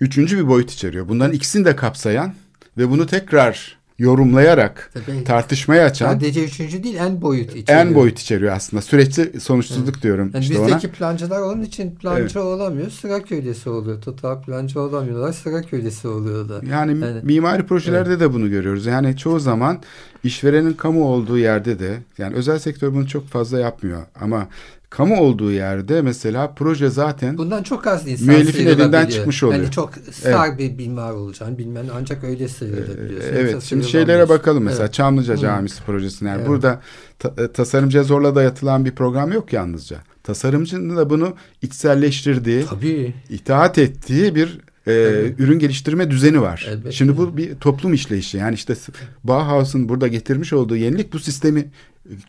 [0.01, 1.09] üçüncü bir boyut içeriyor.
[1.09, 2.33] Bunların ikisini de kapsayan
[2.77, 5.23] ve bunu tekrar yorumlayarak Tabii.
[5.23, 7.85] tartışmaya açan Sadece üçüncü değil en boyut içeriyor.
[7.85, 8.81] en boyut içeriyor aslında.
[8.81, 10.93] Süreçli sonuçsuzluk diyorum Yani işte bizdeki ona.
[10.93, 12.89] plancılar onun için plancı olamıyor.
[12.91, 14.01] Sıra köylesi oluyor.
[14.01, 15.33] Total plancı olamıyorlar.
[15.33, 16.63] Sıra köylesi oluyorlar.
[16.63, 17.23] Yani Evet.
[17.23, 18.85] mimari projelerde de bunu görüyoruz.
[18.85, 19.81] Yani çoğu zaman
[20.23, 24.47] işverenin kamu olduğu yerde de yani özel sektör bunu çok fazla yapmıyor ama
[24.89, 29.59] kamu olduğu yerde mesela proje zaten Bundan çok az insan Müellifin elinden çıkmış oluyor.
[29.61, 33.29] Yani çok star bir mimar olacaksın bilmem ne, ancak öyle sıyrılabiliyorsun.
[33.33, 34.93] Evet, Yoksa şimdi şeylere bakalım mesela Evet.
[34.93, 35.37] Çamlıca Hı.
[35.37, 36.29] Camisi projesine.
[36.29, 36.47] Yani Evet.
[36.49, 36.81] Burada
[37.19, 39.97] ta- e, tasarımcıya zorla dayatılan bir program yok yalnızca.
[40.23, 43.13] Tasarımcının da bunu içselleştirdiği, Tabii.
[43.29, 44.91] itaat ettiği bir e,
[45.37, 46.67] ürün geliştirme düzeni var.
[46.69, 46.91] Elbette.
[46.91, 48.37] Şimdi bu bir toplum işleyişi.
[48.37, 48.75] Yani işte
[49.23, 51.71] Bauhaus'un burada getirmiş olduğu yenilik bu sistemi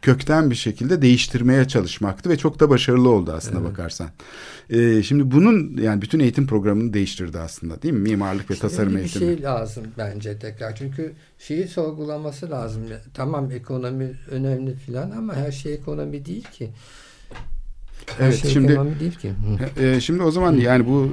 [0.03, 4.09] kökten bir şekilde değiştirmeye çalışmaktı ve çok da başarılı oldu aslında bakarsan.
[4.71, 8.01] E, şimdi bunun yani bütün eğitim programını değiştirdi aslında değil mi?
[8.01, 9.25] Mimarlık ve tasarım Öyle bir eğitimi.
[9.25, 10.77] şey lazım bence tekrar.
[10.77, 12.83] Çünkü şeyi sorgulaması lazım.
[13.15, 16.71] Tamam ekonomi önemli filan ama her şey ekonomi değil ki.
[18.21, 19.31] Evet, şey şimdi- değil ki.
[19.77, 19.83] Hı.
[19.83, 21.09] E, şimdi o zaman yani bu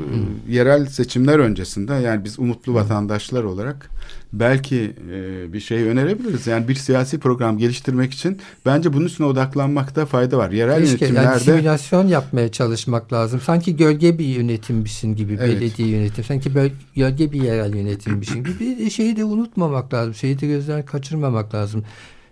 [0.50, 3.90] e, yerel seçimler öncesinde yani biz umutlu vatandaşlar olarak
[4.34, 6.48] belki e, bir şey önerebiliriz.
[6.48, 10.52] Yani bir siyasi program geliştirmek için bence bunun üstüne odaklanmakta fayda var.
[10.52, 13.42] Yerel Keşke yani yönetimlerde simülasyon yapmaya çalışmak lazım.
[13.42, 15.62] Sanki gölge bir yönetimmişsin gibi Evet.
[15.62, 16.24] belediye yönetim.
[16.24, 18.60] Sanki böl- gölge bir yerel yönetimmişsin gibi.
[18.60, 20.14] Bir şeyi de unutmamak lazım.
[20.14, 21.84] Şeyi de gözden kaçırmamak lazım.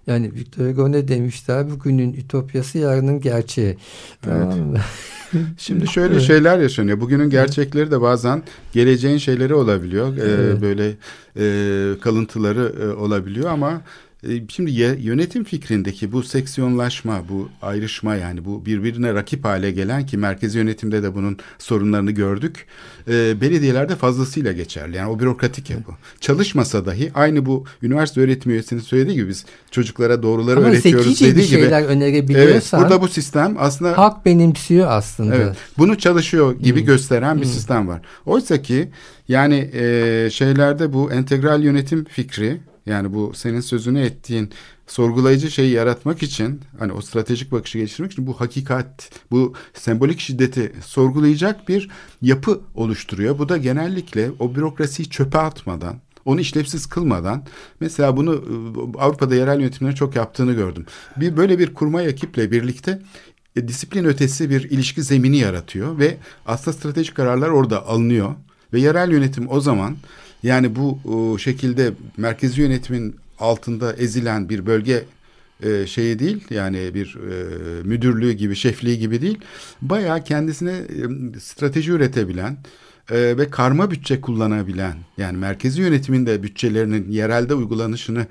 [0.07, 1.71] Yani Victor Hugo ne demişler?
[1.71, 3.77] Bugünün ütopyası yarının gerçeği.
[4.21, 4.77] Tamam mı?
[5.57, 7.01] şimdi şöyle şeyler yaşanıyor.
[7.01, 8.43] Bugünün gerçekleri de bazen
[8.73, 10.17] geleceğin şeyleri olabiliyor.
[10.17, 10.61] E, Evet.
[10.61, 10.91] böyle
[11.39, 13.81] e, kalıntıları e, olabiliyor ama
[14.49, 20.17] şimdi ye- yönetim fikrindeki bu seksiyonlaşma, bu ayrışma yani bu birbirine rakip hale gelen ki
[20.17, 22.65] merkezi yönetimde de bunun sorunlarını gördük.
[23.07, 24.95] E, belediyelerde fazlasıyla geçerli.
[24.97, 25.91] Yani o bürokratik yapı.
[26.19, 31.25] Çalışmasa dahi aynı bu üniversite öğretim üyesinin söylediği gibi biz çocuklara doğruları Ama öğretiyoruz zekice
[31.25, 31.59] bir dediği gibi.
[31.61, 35.35] şeyler Evet, önerebiliyorsan burada bu sistem aslında halk benimsiyor aslında.
[35.35, 35.55] Evet.
[35.77, 36.85] Bunu çalışıyor gibi Hmm.
[36.85, 38.01] gösteren bir sistem var.
[38.25, 38.89] Oysa ki
[39.27, 44.49] yani e, şeylerde bu entegral yönetim fikri yani bu senin sözünü ettiğin
[44.87, 50.73] sorgulayıcı şeyi yaratmak için hani o stratejik bakışı geliştirmek için bu hakikat, bu sembolik şiddeti
[50.81, 51.89] sorgulayacak bir
[52.21, 53.39] yapı oluşturuyor.
[53.39, 57.43] Bu da genellikle o bürokrasiyi çöpe atmadan onu işlevsiz kılmadan
[57.79, 60.85] mesela bunu e, Avrupa'da yerel yönetimlerin çok yaptığını gördüm.
[61.17, 63.01] Bir böyle bir kurmay ekiple birlikte
[63.55, 68.35] e, disiplin ötesi bir ilişki zemini yaratıyor ve aslında stratejik kararlar orada alınıyor
[68.73, 69.95] ve yerel yönetim o zaman
[70.45, 75.03] yani bu e, şekilde merkezi yönetimin altında ezilen bir bölge
[75.63, 79.39] e, şeyi değil yani bir e, müdürlüğü gibi şefliği gibi değil
[79.81, 82.57] bayağı kendisine e, strateji üretebilen
[83.11, 88.27] e, ve karma bütçe kullanabilen yani merkezi yönetimin de bütçelerinin yerelde uygulanışını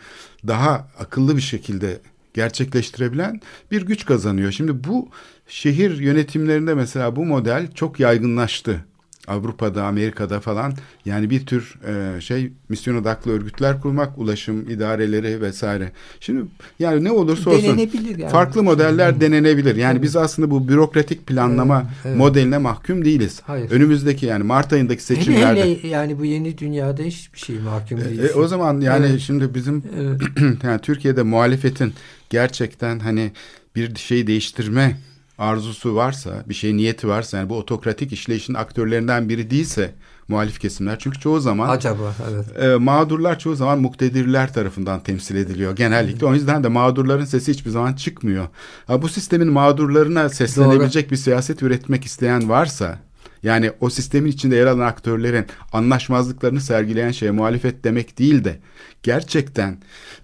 [0.46, 1.98] daha akıllı bir şekilde
[2.34, 3.40] gerçekleştirebilen
[3.70, 4.52] bir güç kazanıyor.
[4.52, 5.08] Şimdi bu
[5.48, 8.84] şehir yönetimlerinde mesela bu model çok yaygınlaştı.
[9.28, 15.92] Avrupa'da, Amerika'da falan yani bir tür e, şey misyon odaklı örgütler kurmak, ulaşım idareleri vesaire.
[16.20, 16.44] Şimdi
[16.78, 18.28] yani ne olursa olsun yani.
[18.30, 19.76] farklı modeller denenebilir.
[19.76, 20.02] Yani Evet.
[20.02, 22.16] biz aslında bu bürokratik planlama Evet, evet.
[22.16, 23.40] modeline mahkum değiliz.
[23.46, 23.70] Hayır.
[23.70, 25.60] Önümüzdeki yani Mart ayındaki Hele seçimlerde.
[25.62, 28.20] hele yani bu yeni dünyada hiçbir şey mahkum E, değil.
[28.36, 29.20] o zaman yani Evet.
[29.20, 30.20] şimdi bizim Evet.
[30.64, 31.92] yani Türkiye'de muhalefetin
[32.30, 33.32] gerçekten hani
[33.76, 34.96] bir şey değiştirme
[35.38, 39.94] arzusu varsa, bir şey niyeti varsa yani bu otokratik işleyişin aktörlerinden biri değilse
[40.28, 42.64] muhalif kesimler çünkü çoğu zaman Acaba evet.
[42.64, 46.26] e, mağdurlar çoğu zaman muktedirler tarafından temsil ediliyor genellikle.
[46.26, 48.48] O yüzden de mağdurların sesi hiçbir zaman çıkmıyor.
[48.86, 52.98] Ha, bu sistemin mağdurlarına seslenebilecek bir siyaset üretmek isteyen varsa
[53.42, 58.58] yani o sistemin içinde yer alan aktörlerin anlaşmazlıklarını sergileyen şey muhalefet demek değil de
[59.02, 59.78] gerçekten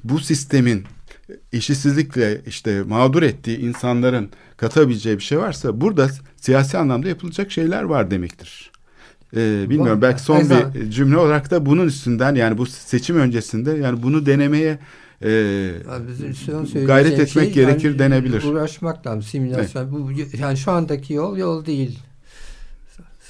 [0.05, 0.85] bu sistemin
[1.53, 8.11] işsizlikle işte mağdur ettiği insanların katabileceği bir şey varsa burada siyasi anlamda yapılacak şeyler var
[8.11, 8.70] demektir.
[9.37, 14.03] Ee, bilmiyorum belki son bir cümle olarak da bunun üstünden yani bu seçim öncesinde yani
[14.03, 14.78] bunu denemeye
[15.22, 15.28] e,
[16.47, 18.43] söyleyeceğim gayret etmek şey, gerekir yani denebilir.
[18.43, 19.93] Uğraşmak lazım simülasyon.
[19.93, 21.99] Bu yani şu andaki yol yol değil.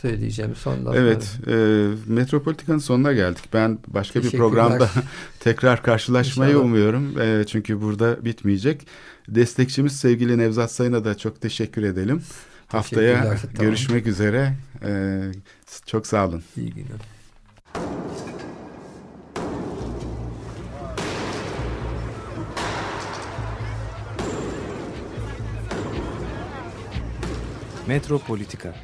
[0.01, 0.99] Söyleyeceğim son lafları.
[0.99, 3.45] Evet, e, Metropolitika'nın sonuna geldik.
[3.53, 4.91] Ben başka bir programda
[5.41, 6.65] tekrar karşılaşmayı İnşallah.
[6.65, 7.21] umuyorum.
[7.21, 8.87] E, çünkü burada bitmeyecek.
[9.29, 12.23] Destekçimiz sevgili Nevzat Sayın'a da çok teşekkür edelim.
[12.67, 13.39] Haftaya tamam.
[13.59, 14.53] görüşmek üzere.
[14.85, 15.21] E,
[15.87, 16.43] çok sağ olun.
[16.57, 17.01] İyi günler.
[27.87, 28.75] Metropolitika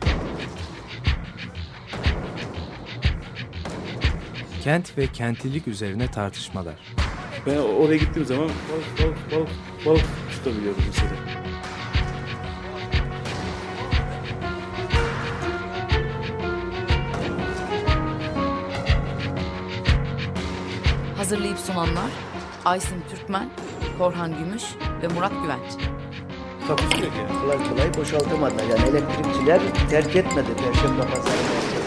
[4.67, 6.75] Kent ve kentlilik üzerine tartışmalar.
[7.47, 9.49] Ben oraya gittiğim zaman balık balık balık
[9.87, 11.11] balık tutabiliyordum mesela.
[21.17, 22.11] Hazırlayıp sunanlar
[22.65, 23.49] Aysin Türkmen,
[23.99, 24.65] Korhan Gümüş
[25.03, 25.73] ve Murat Güvenç.
[26.69, 27.41] Takusu yok yani.
[27.41, 28.65] Kolay kolay boşaltamadılar.
[28.65, 29.61] Yani elektrikçiler
[29.91, 31.87] terk etmedi Perşembe Pazarı merkezinde.